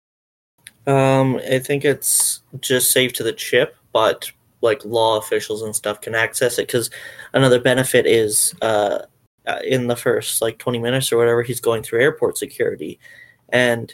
Um, 0.88 1.40
I 1.50 1.60
think 1.60 1.86
it's 1.86 2.42
just 2.60 2.92
saved 2.92 3.16
to 3.16 3.24
the 3.24 3.34
chip, 3.34 3.76
but 3.94 4.32
like 4.62 4.84
law 4.86 5.18
officials 5.18 5.62
and 5.62 5.76
stuff 5.76 6.02
can 6.02 6.16
access 6.16 6.58
it. 6.58 6.68
Because 6.68 6.90
another 7.34 7.60
benefit 7.60 8.06
is, 8.06 8.54
uh, 8.62 9.00
uh, 9.48 9.60
in 9.66 9.88
the 9.88 9.96
first 9.96 10.42
like 10.42 10.58
twenty 10.58 10.80
minutes 10.80 11.12
or 11.12 11.18
whatever, 11.18 11.44
he's 11.44 11.60
going 11.60 11.84
through 11.84 12.02
airport 12.02 12.38
security, 12.38 13.00
and 13.50 13.94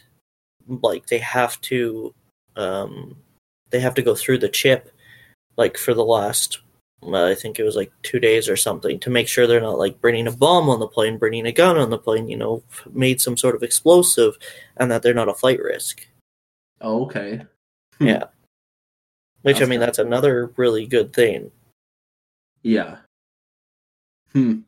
like 0.67 1.07
they 1.07 1.19
have 1.19 1.59
to, 1.61 2.13
um, 2.55 3.15
they 3.69 3.79
have 3.79 3.95
to 3.95 4.01
go 4.01 4.15
through 4.15 4.39
the 4.39 4.49
chip, 4.49 4.91
like 5.57 5.77
for 5.77 5.93
the 5.93 6.05
last, 6.05 6.59
uh, 7.03 7.25
I 7.25 7.35
think 7.35 7.59
it 7.59 7.63
was 7.63 7.75
like 7.75 7.91
two 8.03 8.19
days 8.19 8.47
or 8.49 8.55
something, 8.57 8.99
to 9.01 9.09
make 9.09 9.27
sure 9.27 9.45
they're 9.47 9.61
not 9.61 9.77
like 9.77 10.01
bringing 10.01 10.27
a 10.27 10.31
bomb 10.31 10.69
on 10.69 10.79
the 10.79 10.87
plane, 10.87 11.17
bringing 11.17 11.45
a 11.45 11.51
gun 11.51 11.77
on 11.77 11.89
the 11.89 11.97
plane, 11.97 12.27
you 12.27 12.37
know, 12.37 12.63
made 12.91 13.21
some 13.21 13.37
sort 13.37 13.55
of 13.55 13.63
explosive, 13.63 14.37
and 14.77 14.89
that 14.91 15.03
they're 15.03 15.13
not 15.13 15.29
a 15.29 15.33
flight 15.33 15.61
risk. 15.61 16.07
oh 16.81 17.05
okay. 17.05 17.41
Yeah. 17.99 18.25
Which 19.41 19.61
I 19.61 19.65
mean, 19.65 19.79
good. 19.79 19.87
that's 19.87 19.99
another 19.99 20.51
really 20.57 20.85
good 20.85 21.13
thing. 21.13 21.51
yeah 22.63 22.97
hmm 24.33 24.59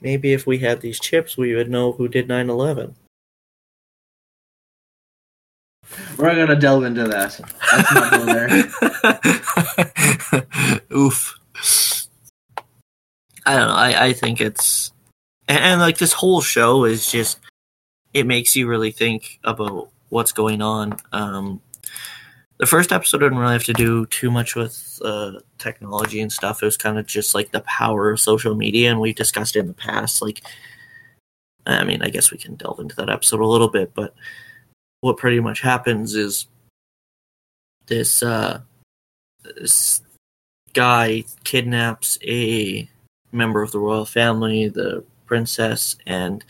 Maybe 0.00 0.32
if 0.32 0.46
we 0.46 0.58
had 0.58 0.80
these 0.80 1.00
chips, 1.00 1.36
we 1.36 1.56
would 1.56 1.68
know 1.68 1.90
who 1.90 2.06
did 2.06 2.28
9 2.28 2.48
11. 2.50 2.94
We're 6.18 6.34
gonna 6.34 6.56
delve 6.56 6.84
into 6.84 7.04
that 7.04 7.40
not 7.94 8.26
there 8.26 8.48
Oof. 10.94 11.38
I 13.46 13.56
don't 13.56 13.68
know. 13.68 13.74
I, 13.74 14.06
I 14.06 14.12
think 14.12 14.40
it's. 14.40 14.92
And, 15.48 15.58
and 15.58 15.80
like 15.80 15.98
this 15.98 16.12
whole 16.12 16.40
show 16.40 16.84
is 16.84 17.10
just. 17.10 17.38
It 18.14 18.26
makes 18.26 18.56
you 18.56 18.66
really 18.66 18.90
think 18.90 19.38
about 19.44 19.90
what's 20.08 20.32
going 20.32 20.62
on. 20.62 20.96
Um, 21.12 21.60
the 22.56 22.66
first 22.66 22.90
episode 22.90 23.18
didn't 23.18 23.38
really 23.38 23.52
have 23.52 23.64
to 23.64 23.74
do 23.74 24.06
too 24.06 24.30
much 24.30 24.56
with 24.56 24.98
uh, 25.04 25.32
technology 25.58 26.20
and 26.20 26.32
stuff. 26.32 26.62
It 26.62 26.66
was 26.66 26.76
kind 26.76 26.98
of 26.98 27.06
just 27.06 27.34
like 27.34 27.52
the 27.52 27.60
power 27.60 28.10
of 28.10 28.18
social 28.18 28.54
media, 28.54 28.90
and 28.90 29.00
we've 29.00 29.14
discussed 29.14 29.56
it 29.56 29.60
in 29.60 29.68
the 29.68 29.74
past. 29.74 30.20
Like, 30.22 30.42
I 31.66 31.84
mean, 31.84 32.02
I 32.02 32.08
guess 32.08 32.32
we 32.32 32.38
can 32.38 32.56
delve 32.56 32.80
into 32.80 32.96
that 32.96 33.10
episode 33.10 33.40
a 33.40 33.46
little 33.46 33.68
bit, 33.68 33.92
but 33.94 34.14
what 35.00 35.16
pretty 35.16 35.40
much 35.40 35.60
happens 35.60 36.14
is 36.14 36.46
this 37.86 38.22
uh, 38.22 38.60
this 39.56 40.02
guy 40.72 41.24
kidnaps 41.44 42.18
a 42.24 42.88
member 43.32 43.62
of 43.62 43.72
the 43.72 43.78
royal 43.78 44.04
family, 44.04 44.68
the 44.68 45.04
princess, 45.26 45.96
and 46.06 46.44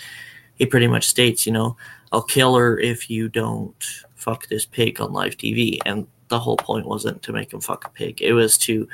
he 0.55 0.67
pretty 0.67 0.87
much 0.87 1.07
states, 1.07 1.47
you 1.47 1.53
know, 1.53 1.77
I'll 2.13 2.23
kill 2.23 2.57
her 2.57 2.79
if 2.79 3.11
you 3.11 3.29
don't 3.29 3.85
fuck 4.15 4.49
this 4.49 4.67
pig 4.67 5.01
on 5.01 5.13
live 5.13 5.37
TV. 5.37 5.79
And 5.87 6.07
the 6.29 6.39
whole 6.39 6.57
point 6.57 6.87
wasn't 6.87 7.23
to 7.23 7.33
make 7.33 7.53
him 7.53 7.61
fuck 7.61 7.87
a 7.87 7.91
pig, 7.91 8.21
it 8.21 8.33
was 8.33 8.59
to 8.59 8.89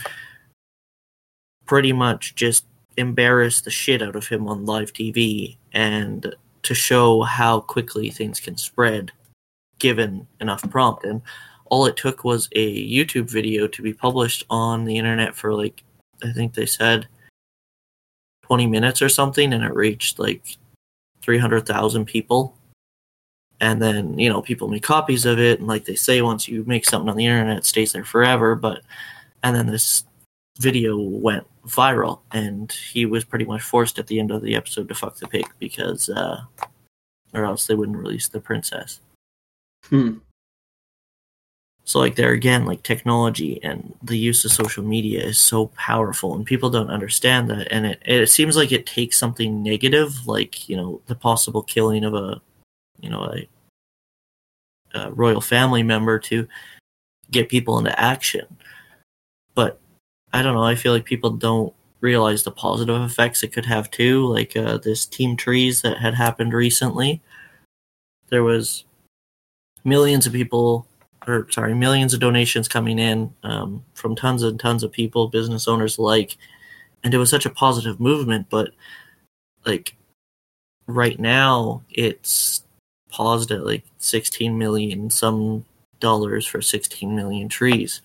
pretty 1.67 1.93
much 1.93 2.35
just 2.35 2.67
embarrass 2.97 3.61
the 3.61 3.71
shit 3.71 4.03
out 4.03 4.15
of 4.15 4.29
him 4.29 4.47
on 4.47 4.67
live 4.67 4.93
TV 4.93 5.57
and 5.73 6.35
to 6.63 6.75
show 6.75 7.23
how 7.23 7.61
quickly 7.61 8.11
things 8.11 8.39
can 8.39 8.57
spread 8.57 9.11
given 9.79 10.27
enough 10.41 10.69
prompt. 10.71 11.05
And 11.05 11.23
all 11.67 11.87
it 11.87 11.97
took 11.97 12.25
was 12.25 12.49
a 12.53 12.89
YouTube 12.89 13.31
video 13.31 13.67
to 13.67 13.83
be 13.83 13.93
published 13.93 14.45
on 14.51 14.85
the 14.85 14.97
internet 14.97 15.35
for 15.35 15.55
like 15.55 15.83
I 16.23 16.33
think 16.33 16.55
they 16.55 16.67
said 16.67 17.09
20 18.43 18.67
minutes 18.67 19.03
or 19.03 19.09
something 19.09 19.53
and 19.53 19.65
it 19.65 19.75
reached 19.75 20.19
like 20.19 20.57
300,000 21.23 22.05
people. 22.05 22.57
And 23.61 23.81
then, 23.81 24.19
you 24.19 24.29
know, 24.29 24.43
people 24.43 24.69
make 24.69 24.83
copies 24.83 25.25
of 25.25 25.39
it 25.39 25.59
and 25.59 25.69
like 25.69 25.85
they 25.85 25.95
say 25.95 26.23
once 26.23 26.49
you 26.49 26.65
make 26.67 26.85
something 26.85 27.09
on 27.09 27.17
the 27.17 27.27
internet 27.27 27.59
it 27.59 27.65
stays 27.65 27.93
there 27.93 28.05
forever, 28.05 28.55
but 28.55 28.83
and 29.43 29.57
then 29.57 29.67
this 29.67 30.05
video 30.59 30.99
went 30.99 31.47
viral 31.67 32.21
and 32.33 32.71
he 32.73 33.07
was 33.07 33.25
pretty 33.25 33.45
much 33.45 33.63
forced 33.63 33.99
at 33.99 34.07
the 34.07 34.21
end 34.21 34.31
of 34.31 34.43
the 34.43 34.55
episode 34.55 34.89
to 34.89 34.95
fuck 34.95 35.17
the 35.17 35.27
pig 35.27 35.47
because 35.59 36.09
uh 36.11 36.43
or 37.33 37.45
else 37.45 37.67
they 37.67 37.75
wouldn't 37.75 37.99
release 37.99 38.29
the 38.29 38.41
princess. 38.41 39.01
Hmm 39.91 40.21
So 41.87 41.99
like 41.99 42.15
there 42.17 42.33
again, 42.33 42.65
like 42.65 42.83
technology 42.83 43.61
and 43.63 43.95
the 44.03 44.17
use 44.17 44.45
of 44.45 44.53
social 44.53 44.83
media 44.83 45.23
is 45.23 45.39
so 45.39 45.67
powerful, 45.69 46.35
and 46.35 46.47
people 46.47 46.71
don't 46.71 46.89
understand 46.91 47.51
that. 47.51 47.71
And 47.71 47.85
it 47.87 48.01
it 48.07 48.31
seems 48.31 48.57
like 48.57 48.73
it 48.73 48.87
takes 48.87 49.19
something 49.19 49.63
negative, 49.63 50.27
like 50.27 50.69
you 50.69 50.77
know 50.77 51.03
the 51.07 51.15
possible 51.15 51.63
killing 51.63 52.05
of 52.05 52.15
a, 52.15 52.41
you 53.01 53.11
know 53.11 53.25
a, 53.25 53.49
a 54.95 55.11
royal 55.13 55.41
family 55.41 55.83
member 55.83 56.19
to 56.19 56.47
get 57.31 57.49
people 57.49 57.79
into 57.79 57.99
action. 58.01 58.47
But 59.55 59.81
I 60.33 60.43
don't 60.43 60.55
know. 60.55 60.65
I 60.65 60.75
feel 60.77 60.93
like 60.93 61.05
people 61.05 61.31
don't 61.31 61.75
realize 62.01 62.43
the 62.43 62.51
positive 62.51 63.01
effects 63.03 63.43
it 63.43 63.53
could 63.53 63.67
have 63.67 63.91
too. 63.91 64.27
Like 64.27 64.57
uh, 64.57 64.79
this 64.79 65.07
team 65.07 65.37
trees 65.37 65.83
that 65.83 65.99
had 65.99 66.15
happened 66.15 66.53
recently. 66.53 67.23
There 68.29 68.43
was 68.45 68.85
millions 69.85 70.27
of 70.27 70.33
people 70.33 70.87
or 71.27 71.47
sorry, 71.51 71.75
millions 71.75 72.13
of 72.13 72.21
donations 72.21 72.69
coming 72.69 72.99
in 72.99 73.33
um, 73.43 73.85
from 73.95 74.15
tons 74.15 74.43
and 74.43 74.61
tons 74.61 74.83
of 74.83 74.93
people, 74.93 75.29
business 75.29 75.67
owners 75.67 75.99
alike, 75.99 76.37
and 77.03 77.15
it 77.15 77.19
was 77.19 77.31
such 77.31 77.47
a 77.47 77.51
positive 77.51 78.01
movement. 78.01 78.49
But 78.51 78.71
like 79.65 79.97
right 80.87 81.19
now, 81.19 81.83
it's 81.91 82.63
paused 83.11 83.51
at 83.51 83.65
like 83.65 83.85
16 83.99 84.59
million 84.59 85.09
some 85.11 85.65
dollars 86.01 86.47
for 86.47 86.61
16 86.61 87.15
million 87.15 87.49
trees. 87.49 88.03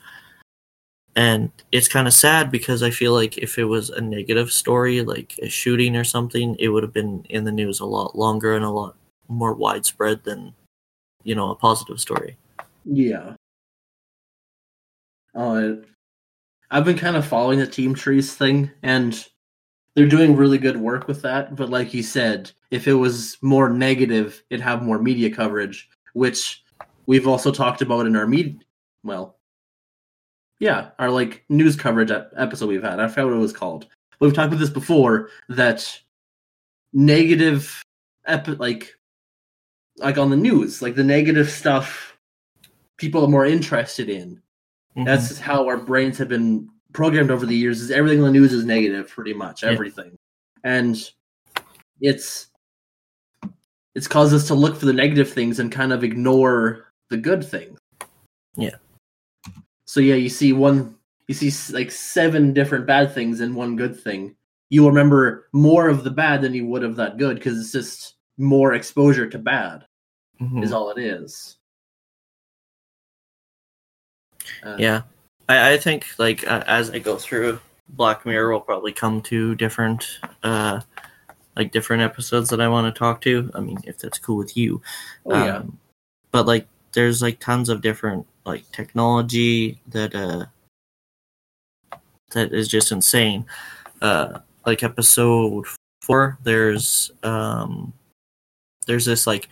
And 1.16 1.52
it's 1.72 1.88
kind 1.90 2.08
of 2.08 2.14
sad 2.14 2.50
because 2.50 2.82
I 2.82 2.92
feel 2.92 3.14
like 3.14 3.38
if 3.38 3.58
it 3.58 3.66
was 3.66 3.90
a 3.90 4.00
negative 4.00 4.52
story, 4.52 5.02
like 5.02 5.38
a 5.42 5.50
shooting 5.50 5.98
or 5.98 6.06
something, 6.06 6.56
it 6.60 6.70
would 6.70 6.84
have 6.84 6.94
been 6.94 7.26
in 7.30 7.44
the 7.44 7.52
news 7.52 7.80
a 7.80 7.86
lot 7.86 8.18
longer 8.18 8.56
and 8.56 8.64
a 8.64 8.70
lot 8.70 8.96
more 9.28 9.54
widespread 9.54 10.24
than, 10.24 10.54
you 11.30 11.36
know, 11.36 11.52
a 11.52 11.56
positive 11.56 12.00
story. 12.00 12.36
Yeah. 12.86 13.36
Uh, 15.36 15.74
I've 16.72 16.86
been 16.86 16.98
kind 16.98 17.16
of 17.16 17.24
following 17.24 17.60
the 17.60 17.68
Team 17.68 17.94
Trees 17.94 18.34
thing, 18.34 18.72
and 18.82 19.24
they're 19.94 20.08
doing 20.08 20.36
really 20.36 20.58
good 20.58 20.78
work 20.78 21.08
with 21.08 21.22
that. 21.22 21.56
But 21.56 21.70
like 21.70 21.94
you 21.94 22.02
said, 22.02 22.52
if 22.72 22.88
it 22.88 22.96
was 22.96 23.38
more 23.44 23.70
negative, 23.70 24.42
it'd 24.50 24.64
have 24.64 24.82
more 24.82 24.98
media 24.98 25.30
coverage, 25.30 25.88
which 26.14 26.64
we've 27.06 27.28
also 27.28 27.52
talked 27.52 27.84
about 27.84 28.08
in 28.08 28.16
our 28.16 28.26
media. 28.26 28.56
Well, 29.04 29.38
yeah, 30.60 30.90
our 30.98 31.12
like 31.12 31.46
news 31.48 31.76
coverage 31.76 32.12
episode 32.38 32.70
we've 32.70 32.82
had. 32.82 33.00
I 33.00 33.08
forgot 33.08 33.28
what 33.28 33.36
it 33.36 33.38
was 33.38 33.54
called. 33.54 33.86
We've 34.20 34.34
talked 34.34 34.48
about 34.48 34.60
this 34.60 34.72
before 34.72 35.30
that 35.50 35.88
negative, 36.92 37.84
epi- 38.26 38.56
like, 38.56 38.96
like 40.00 40.18
on 40.18 40.30
the 40.30 40.38
news, 40.38 40.82
like 40.82 40.96
the 40.96 41.04
negative 41.04 41.50
stuff 41.50 42.18
people 42.98 43.24
are 43.24 43.30
more 43.30 43.46
interested 43.46 44.10
in. 44.10 44.42
Mm-hmm. 44.96 45.06
That's 45.06 45.40
how 45.40 45.68
our 45.68 45.78
brains 45.78 46.18
have 46.18 46.30
been 46.30 46.70
programmed 46.94 47.32
over 47.32 47.46
the 47.46 47.56
years. 47.56 47.82
Is 47.82 47.92
everything 47.92 48.20
in 48.20 48.26
the 48.26 48.32
news 48.32 48.54
is 48.54 48.66
negative, 48.66 49.10
pretty 49.10 49.34
much 49.34 49.64
everything, 49.64 50.18
yeah. 50.64 50.72
and 50.72 51.12
it's 52.02 52.48
it's 53.96 54.08
caused 54.08 54.34
us 54.34 54.48
to 54.48 54.56
look 54.56 54.78
for 54.78 54.86
the 54.86 54.94
negative 54.94 55.32
things 55.32 55.60
and 55.60 55.72
kind 55.72 55.92
of 55.92 56.04
ignore 56.04 56.94
the 57.10 57.18
good 57.18 57.44
things. 57.44 57.80
Yeah. 58.56 58.76
So 59.86 60.00
yeah, 60.00 60.16
you 60.16 60.30
see 60.30 60.54
one, 60.54 60.96
you 61.28 61.34
see 61.34 61.74
like 61.74 61.92
seven 61.92 62.54
different 62.54 62.86
bad 62.86 63.14
things 63.14 63.42
and 63.42 63.56
one 63.56 63.76
good 63.76 64.00
thing. 64.00 64.36
You 64.70 64.88
remember 64.88 65.48
more 65.52 65.90
of 65.90 66.04
the 66.04 66.12
bad 66.12 66.42
than 66.42 66.54
you 66.54 66.68
would 66.68 66.84
of 66.84 66.96
that 66.98 67.18
good 67.18 67.38
because 67.38 67.60
it's 67.60 67.72
just 67.72 68.16
more 68.38 68.74
exposure 68.74 69.28
to 69.28 69.40
bad. 69.40 69.86
Mm-hmm. 70.42 70.64
Is 70.64 70.72
all 70.72 70.90
it 70.92 70.98
is. 70.98 71.58
Uh, 74.64 74.78
yeah, 74.80 75.02
I, 75.48 75.74
I 75.74 75.78
think 75.78 76.06
like 76.18 76.48
uh, 76.48 76.64
as 76.66 76.90
I 76.90 77.00
go 77.00 77.18
through 77.18 77.60
Black 77.90 78.26
Mirror, 78.26 78.52
we'll 78.52 78.62
probably 78.62 78.94
come 78.94 79.22
to 79.24 79.56
different 79.56 80.20
uh 80.44 80.80
like 81.56 81.72
different 81.72 82.02
episodes 82.02 82.50
that 82.50 82.62
I 82.62 82.70
want 82.70 82.94
to 82.94 82.98
talk 82.98 83.20
to. 83.22 83.52
I 83.54 83.60
mean, 83.60 83.80
if 83.84 83.98
that's 84.00 84.18
cool 84.18 84.38
with 84.38 84.56
you. 84.56 84.82
Oh, 85.26 85.46
yeah. 85.46 85.58
Um, 85.58 85.78
but 86.32 86.46
like, 86.46 86.68
there's 86.94 87.22
like 87.22 87.40
tons 87.40 87.68
of 87.68 87.82
different 87.82 88.26
like 88.46 88.70
technology 88.72 89.80
that 89.90 90.16
uh 90.16 90.46
that 92.32 92.54
is 92.54 92.68
just 92.68 92.92
insane. 92.92 93.46
Uh, 94.02 94.40
like 94.66 94.84
episode 94.84 95.66
four, 96.02 96.38
there's 96.44 97.12
um 97.24 97.92
there's 98.88 99.06
this 99.06 99.28
like 99.28 99.50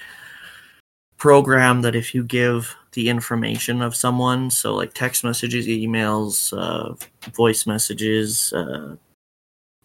program 1.17 1.81
that 1.81 1.95
if 1.95 2.13
you 2.13 2.23
give 2.23 2.75
the 2.93 3.09
information 3.09 3.81
of 3.81 3.95
someone, 3.95 4.49
so 4.49 4.75
like 4.75 4.93
text 4.93 5.23
messages, 5.23 5.67
emails, 5.67 6.55
uh, 6.57 6.93
voice 7.31 7.65
messages, 7.65 8.53
uh, 8.53 8.95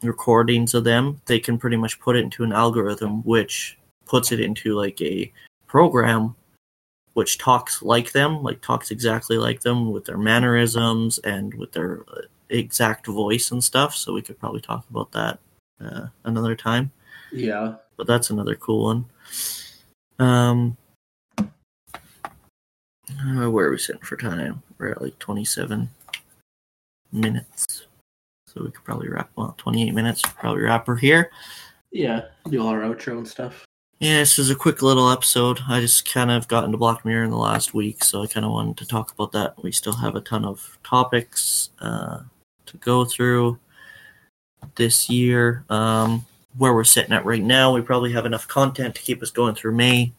recordings 0.02 0.74
of 0.74 0.84
them, 0.84 1.20
they 1.26 1.38
can 1.38 1.58
pretty 1.58 1.76
much 1.76 2.00
put 2.00 2.16
it 2.16 2.24
into 2.24 2.44
an 2.44 2.52
algorithm 2.52 3.22
which 3.22 3.78
puts 4.04 4.32
it 4.32 4.40
into 4.40 4.74
like 4.74 5.00
a 5.00 5.32
program 5.66 6.34
which 7.14 7.38
talks 7.38 7.82
like 7.82 8.12
them, 8.12 8.42
like 8.42 8.60
talks 8.60 8.90
exactly 8.90 9.36
like 9.36 9.60
them 9.60 9.92
with 9.92 10.04
their 10.06 10.16
mannerisms 10.16 11.18
and 11.18 11.52
with 11.54 11.72
their 11.72 12.04
uh, 12.08 12.22
exact 12.48 13.06
voice 13.06 13.50
and 13.50 13.62
stuff. 13.62 13.94
So 13.94 14.12
we 14.12 14.22
could 14.22 14.38
probably 14.38 14.60
talk 14.60 14.86
about 14.90 15.12
that 15.12 15.38
uh, 15.82 16.06
another 16.24 16.56
time. 16.56 16.90
Yeah, 17.30 17.74
but 17.96 18.06
that's 18.06 18.30
another 18.30 18.54
cool 18.54 18.84
one. 18.84 19.04
Um, 20.18 20.76
uh, 23.20 23.50
where 23.50 23.66
are 23.66 23.70
we 23.70 23.78
sitting 23.78 24.02
for 24.02 24.16
time? 24.16 24.62
We're 24.78 24.92
at 24.92 25.02
like 25.02 25.18
27 25.18 25.88
minutes. 27.12 27.86
So 28.46 28.62
we 28.64 28.70
could 28.70 28.84
probably 28.84 29.08
wrap, 29.08 29.30
well, 29.36 29.54
28 29.58 29.94
minutes, 29.94 30.22
probably 30.22 30.62
wrap 30.62 30.86
her 30.86 30.96
here. 30.96 31.30
Yeah, 31.90 32.22
do 32.48 32.62
all 32.62 32.68
our 32.68 32.80
outro 32.80 33.18
and 33.18 33.28
stuff. 33.28 33.66
Yeah, 33.98 34.18
this 34.18 34.38
is 34.38 34.50
a 34.50 34.56
quick 34.56 34.82
little 34.82 35.10
episode. 35.10 35.60
I 35.68 35.80
just 35.80 36.10
kind 36.10 36.30
of 36.30 36.48
got 36.48 36.64
into 36.64 36.76
Black 36.76 37.04
Mirror 37.04 37.24
in 37.24 37.30
the 37.30 37.36
last 37.36 37.72
week, 37.72 38.02
so 38.02 38.22
I 38.22 38.26
kind 38.26 38.44
of 38.44 38.52
wanted 38.52 38.76
to 38.78 38.86
talk 38.86 39.12
about 39.12 39.32
that. 39.32 39.62
We 39.62 39.70
still 39.70 39.92
have 39.92 40.16
a 40.16 40.20
ton 40.20 40.44
of 40.44 40.78
topics 40.82 41.70
uh, 41.80 42.20
to 42.66 42.76
go 42.78 43.04
through 43.04 43.58
this 44.74 45.08
year. 45.08 45.64
Um, 45.70 46.26
where 46.58 46.74
we're 46.74 46.84
sitting 46.84 47.12
at 47.12 47.24
right 47.24 47.42
now, 47.42 47.72
we 47.72 47.80
probably 47.80 48.12
have 48.12 48.26
enough 48.26 48.48
content 48.48 48.94
to 48.96 49.02
keep 49.02 49.22
us 49.22 49.30
going 49.30 49.54
through 49.54 49.74
May 49.74 50.12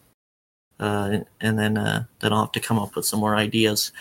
uh, 0.80 1.18
and 1.40 1.58
then 1.58 1.76
uh, 1.78 2.04
then 2.20 2.32
I'll 2.32 2.44
have 2.44 2.52
to 2.52 2.60
come 2.60 2.78
up 2.78 2.96
with 2.96 3.04
some 3.04 3.20
more 3.20 3.36
ideas. 3.36 3.92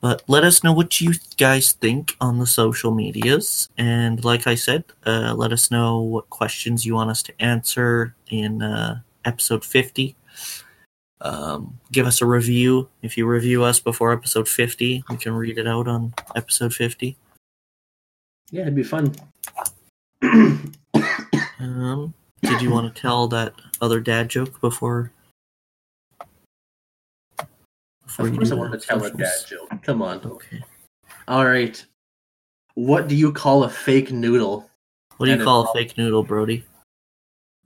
But 0.00 0.22
let 0.28 0.44
us 0.44 0.62
know 0.62 0.72
what 0.72 1.00
you 1.00 1.14
guys 1.38 1.72
think 1.72 2.16
on 2.20 2.38
the 2.38 2.46
social 2.46 2.94
medias, 2.94 3.68
and 3.76 4.24
like 4.24 4.46
I 4.46 4.54
said, 4.54 4.84
uh, 5.04 5.34
let 5.34 5.52
us 5.52 5.70
know 5.70 6.00
what 6.00 6.30
questions 6.30 6.86
you 6.86 6.94
want 6.94 7.10
us 7.10 7.22
to 7.24 7.42
answer 7.42 8.14
in 8.28 8.62
uh, 8.62 9.00
episode 9.24 9.64
fifty. 9.64 10.14
Um, 11.20 11.80
give 11.90 12.06
us 12.06 12.22
a 12.22 12.26
review. 12.26 12.88
If 13.02 13.16
you 13.16 13.26
review 13.26 13.64
us 13.64 13.80
before 13.80 14.12
episode 14.12 14.48
fifty, 14.48 15.02
we 15.10 15.16
can 15.16 15.32
read 15.32 15.58
it 15.58 15.66
out 15.66 15.88
on 15.88 16.14
episode 16.36 16.72
fifty. 16.72 17.16
Yeah, 18.50 18.62
it'd 18.62 18.76
be 18.76 18.84
fun. 18.84 19.14
um, 20.22 22.14
did 22.42 22.62
you 22.62 22.70
want 22.70 22.94
to 22.94 23.00
tell 23.00 23.26
that 23.28 23.54
other 23.80 24.00
dad 24.00 24.28
joke 24.28 24.60
before 24.60 25.12
of 28.18 28.34
course, 28.34 28.50
I 28.50 28.54
want 28.54 28.72
to 28.72 28.78
tell 28.78 29.04
a 29.04 29.10
dad 29.10 29.32
joke. 29.46 29.70
Come 29.82 30.02
on. 30.02 30.20
Okay. 30.24 30.62
All 31.26 31.44
right. 31.44 31.84
What 32.74 33.08
do 33.08 33.14
you 33.14 33.32
call 33.32 33.64
a 33.64 33.68
fake 33.68 34.12
noodle? 34.12 34.70
What 35.16 35.26
do 35.26 35.32
you 35.32 35.44
call 35.44 35.68
a 35.68 35.72
fake 35.72 35.98
noodle, 35.98 36.22
Brody? 36.22 36.64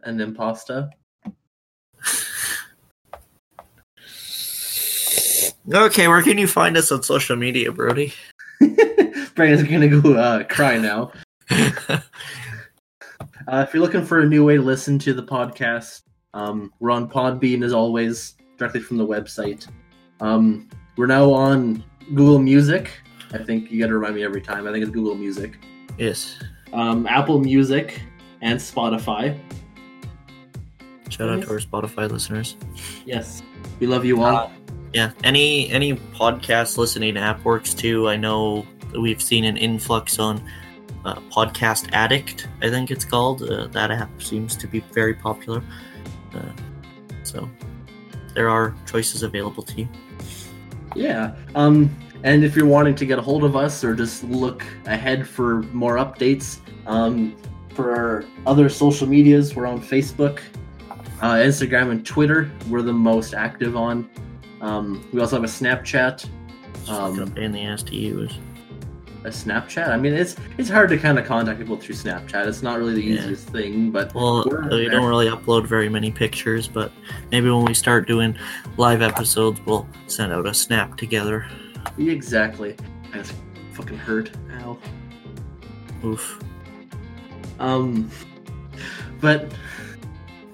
An 0.04 0.18
impasta. 0.18 0.90
okay, 5.72 6.08
where 6.08 6.22
can 6.22 6.38
you 6.38 6.46
find 6.46 6.76
us 6.76 6.90
on 6.90 7.02
social 7.02 7.36
media, 7.36 7.70
Brody? 7.70 8.14
Brandon's 9.34 9.68
gonna 9.68 9.88
go 9.88 10.14
uh, 10.14 10.44
cry 10.44 10.78
now. 10.78 11.12
uh, 11.50 12.00
if 13.48 13.74
you're 13.74 13.82
looking 13.82 14.04
for 14.04 14.20
a 14.20 14.26
new 14.26 14.44
way 14.44 14.56
to 14.56 14.62
listen 14.62 14.98
to 15.00 15.12
the 15.12 15.22
podcast, 15.22 16.02
um, 16.34 16.72
we're 16.80 16.90
on 16.90 17.08
Podbean 17.08 17.64
as 17.64 17.72
always, 17.72 18.34
directly 18.56 18.80
from 18.80 18.96
the 18.96 19.06
website. 19.06 19.68
Um, 20.22 20.68
we're 20.96 21.06
now 21.06 21.32
on 21.32 21.82
Google 22.14 22.38
Music. 22.38 22.92
I 23.32 23.38
think 23.38 23.72
you 23.72 23.80
got 23.80 23.88
to 23.88 23.94
remind 23.94 24.14
me 24.14 24.22
every 24.22 24.40
time. 24.40 24.68
I 24.68 24.72
think 24.72 24.84
it's 24.84 24.92
Google 24.92 25.16
Music. 25.16 25.58
Yes. 25.98 26.38
Um, 26.72 27.06
Apple 27.08 27.40
Music 27.40 28.00
and 28.40 28.58
Spotify. 28.58 29.36
Shout 31.08 31.28
out 31.28 31.42
to 31.42 31.50
our 31.50 31.58
Spotify 31.58 32.08
listeners. 32.08 32.56
Yes, 33.04 33.42
we 33.80 33.86
love 33.88 34.04
you 34.04 34.22
all. 34.22 34.36
Uh, 34.36 34.50
yeah, 34.94 35.10
any 35.24 35.68
any 35.70 35.94
podcast 35.94 36.78
listening 36.78 37.16
app 37.16 37.44
works 37.44 37.74
too. 37.74 38.08
I 38.08 38.16
know 38.16 38.64
we've 38.98 39.20
seen 39.20 39.44
an 39.44 39.56
influx 39.56 40.18
on 40.18 40.42
uh, 41.04 41.16
Podcast 41.30 41.92
Addict. 41.92 42.48
I 42.62 42.70
think 42.70 42.90
it's 42.90 43.04
called. 43.04 43.42
Uh, 43.42 43.66
that 43.68 43.90
app 43.90 44.22
seems 44.22 44.56
to 44.56 44.66
be 44.66 44.80
very 44.92 45.14
popular. 45.14 45.62
Uh, 46.32 46.52
so 47.24 47.48
there 48.34 48.48
are 48.48 48.74
choices 48.86 49.22
available 49.22 49.62
to 49.62 49.80
you. 49.80 49.88
Yeah. 50.94 51.34
Um, 51.54 51.94
and 52.24 52.44
if 52.44 52.54
you're 52.54 52.66
wanting 52.66 52.94
to 52.96 53.06
get 53.06 53.18
a 53.18 53.22
hold 53.22 53.44
of 53.44 53.56
us 53.56 53.82
or 53.82 53.94
just 53.94 54.24
look 54.24 54.64
ahead 54.86 55.26
for 55.26 55.62
more 55.72 55.96
updates, 55.96 56.60
um, 56.86 57.36
for 57.70 57.96
our 57.96 58.24
other 58.46 58.68
social 58.68 59.08
medias, 59.08 59.56
we're 59.56 59.66
on 59.66 59.80
Facebook, 59.80 60.40
uh, 61.20 61.34
Instagram, 61.34 61.90
and 61.90 62.04
Twitter. 62.04 62.50
We're 62.68 62.82
the 62.82 62.92
most 62.92 63.34
active 63.34 63.76
on. 63.76 64.08
Um, 64.60 65.08
we 65.12 65.20
also 65.20 65.36
have 65.36 65.44
a 65.44 65.48
Snapchat. 65.48 66.28
Um, 66.88 67.20
Um, 67.20 67.30
pain 67.32 67.44
in 67.44 67.52
the 67.52 67.62
ass 67.62 67.82
to 67.84 67.94
use. 67.94 68.32
A 69.24 69.28
Snapchat. 69.28 69.88
I 69.88 69.96
mean, 69.96 70.12
it's 70.14 70.36
it's 70.58 70.68
hard 70.68 70.88
to 70.90 70.98
kind 70.98 71.18
of 71.18 71.24
contact 71.26 71.58
people 71.58 71.76
through 71.76 71.94
Snapchat. 71.94 72.46
It's 72.46 72.62
not 72.62 72.78
really 72.78 72.94
the 72.94 73.02
Yeah. 73.02 73.20
easiest 73.20 73.48
thing, 73.48 73.90
but 73.90 74.12
Well, 74.14 74.44
We're 74.46 74.68
there. 74.68 74.90
don't 74.90 75.06
really 75.08 75.28
upload 75.28 75.66
very 75.66 75.88
many 75.88 76.10
pictures, 76.10 76.66
but 76.68 76.90
maybe 77.30 77.48
when 77.50 77.64
we 77.64 77.74
start 77.74 78.06
doing 78.08 78.36
live 78.76 79.00
episodes, 79.02 79.60
we'll 79.64 79.86
send 80.06 80.32
out 80.32 80.46
a 80.46 80.54
snap 80.54 80.96
together. 80.96 81.46
exactly. 81.98 82.74
That's 83.12 83.32
fucking 83.72 83.98
hurt. 83.98 84.30
Ow. 84.60 84.78
Oof. 86.04 86.38
Um, 87.60 88.10
but 89.20 89.52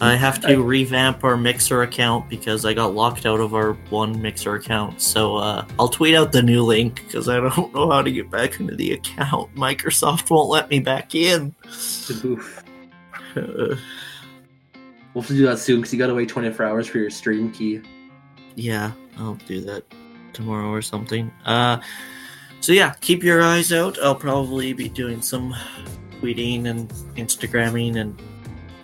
I 0.01 0.15
have 0.15 0.41
to 0.43 0.63
revamp 0.63 1.25
our 1.25 1.37
Mixer 1.37 1.83
account 1.83 2.29
because 2.29 2.65
I 2.65 2.73
got 2.73 2.95
locked 2.95 3.27
out 3.27 3.41
of 3.41 3.53
our 3.55 3.73
one 3.91 4.23
Mixer 4.23 4.55
account. 4.55 5.01
So 5.01 5.37
uh, 5.37 5.67
I'll 5.79 5.89
tweet 5.89 6.15
out 6.15 6.31
the 6.31 6.43
new 6.43 6.63
link 6.63 7.03
because 7.05 7.29
I 7.29 7.41
don't 7.41 7.75
know 7.75 7.91
how 7.91 8.03
to 8.03 8.13
get 8.13 8.31
back 8.31 8.61
into 8.61 8.77
the 8.77 8.93
account. 8.93 9.53
Microsoft 9.57 10.31
won't 10.31 10.51
let 10.51 10.71
me 10.71 10.79
back 10.79 11.15
in. 11.15 11.53
oof. 12.25 12.63
Uh, 13.35 13.41
we'll 15.15 15.23
have 15.23 15.27
to 15.27 15.35
do 15.35 15.47
that 15.47 15.59
soon 15.59 15.81
because 15.81 15.93
you 15.93 15.99
gotta 15.99 16.15
wait 16.15 16.29
24 16.29 16.65
hours 16.65 16.87
for 16.87 16.99
your 16.99 17.11
stream 17.11 17.51
key. 17.51 17.81
yeah, 18.55 18.93
I'll 19.19 19.35
do 19.47 19.61
that 19.63 19.85
tomorrow 20.33 20.71
or 20.71 20.83
something. 20.83 21.31
Uh, 21.45 21.81
so 22.61 22.73
yeah, 22.73 22.95
keep 23.01 23.25
your 23.25 23.43
eyes 23.43 23.73
out. 23.73 23.99
I'll 24.01 24.15
probably 24.15 24.73
be 24.73 24.89
doing 24.89 25.23
some 25.23 25.55
tweeting 26.21 26.67
and 26.67 26.89
Instagramming 27.17 27.97
and 27.97 28.21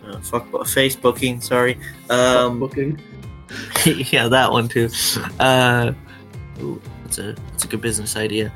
uh, 0.07 0.21
fuck 0.21 0.47
Facebooking. 0.49 1.43
Sorry. 1.43 1.79
Um, 2.11 2.61
booking. 2.61 3.01
yeah, 3.87 4.29
that 4.29 4.51
one 4.51 4.69
too. 4.69 4.89
Uh, 5.39 5.93
ooh, 6.61 6.81
that's 7.03 7.19
a 7.19 7.33
that's 7.51 7.65
a 7.65 7.69
good 7.69 7.81
business 7.81 8.17
idea. 8.17 8.53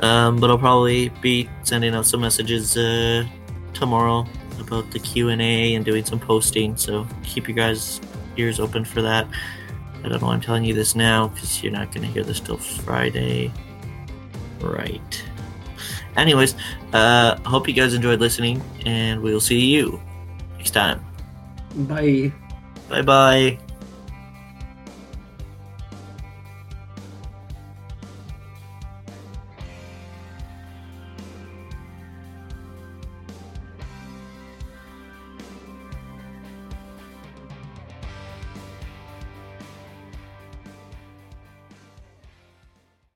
Um, 0.00 0.38
but 0.38 0.50
I'll 0.50 0.58
probably 0.58 1.08
be 1.20 1.48
sending 1.62 1.94
out 1.94 2.06
some 2.06 2.20
messages 2.20 2.76
uh, 2.76 3.26
tomorrow 3.74 4.26
about 4.60 4.90
the 4.90 4.98
Q 4.98 5.30
and 5.30 5.42
A 5.42 5.74
and 5.74 5.84
doing 5.84 6.04
some 6.04 6.20
posting. 6.20 6.76
So 6.76 7.06
keep 7.22 7.48
your 7.48 7.56
guys' 7.56 8.00
ears 8.36 8.60
open 8.60 8.84
for 8.84 9.02
that. 9.02 9.26
I 10.04 10.08
don't 10.08 10.20
know 10.20 10.28
why 10.28 10.34
I'm 10.34 10.40
telling 10.40 10.64
you 10.64 10.74
this 10.74 10.94
now 10.94 11.28
because 11.28 11.62
you're 11.62 11.72
not 11.72 11.92
going 11.92 12.06
to 12.06 12.12
hear 12.12 12.22
this 12.22 12.38
till 12.38 12.56
Friday, 12.56 13.52
right? 14.60 15.24
Anyways, 16.16 16.54
uh, 16.92 17.36
hope 17.40 17.66
you 17.68 17.74
guys 17.74 17.94
enjoyed 17.94 18.20
listening, 18.20 18.62
and 18.86 19.20
we'll 19.20 19.40
see 19.40 19.60
you 19.60 20.00
next 20.68 20.74
time. 20.74 21.00
Bye. 21.88 22.32
Bye 22.88 23.02
bye. 23.02 23.58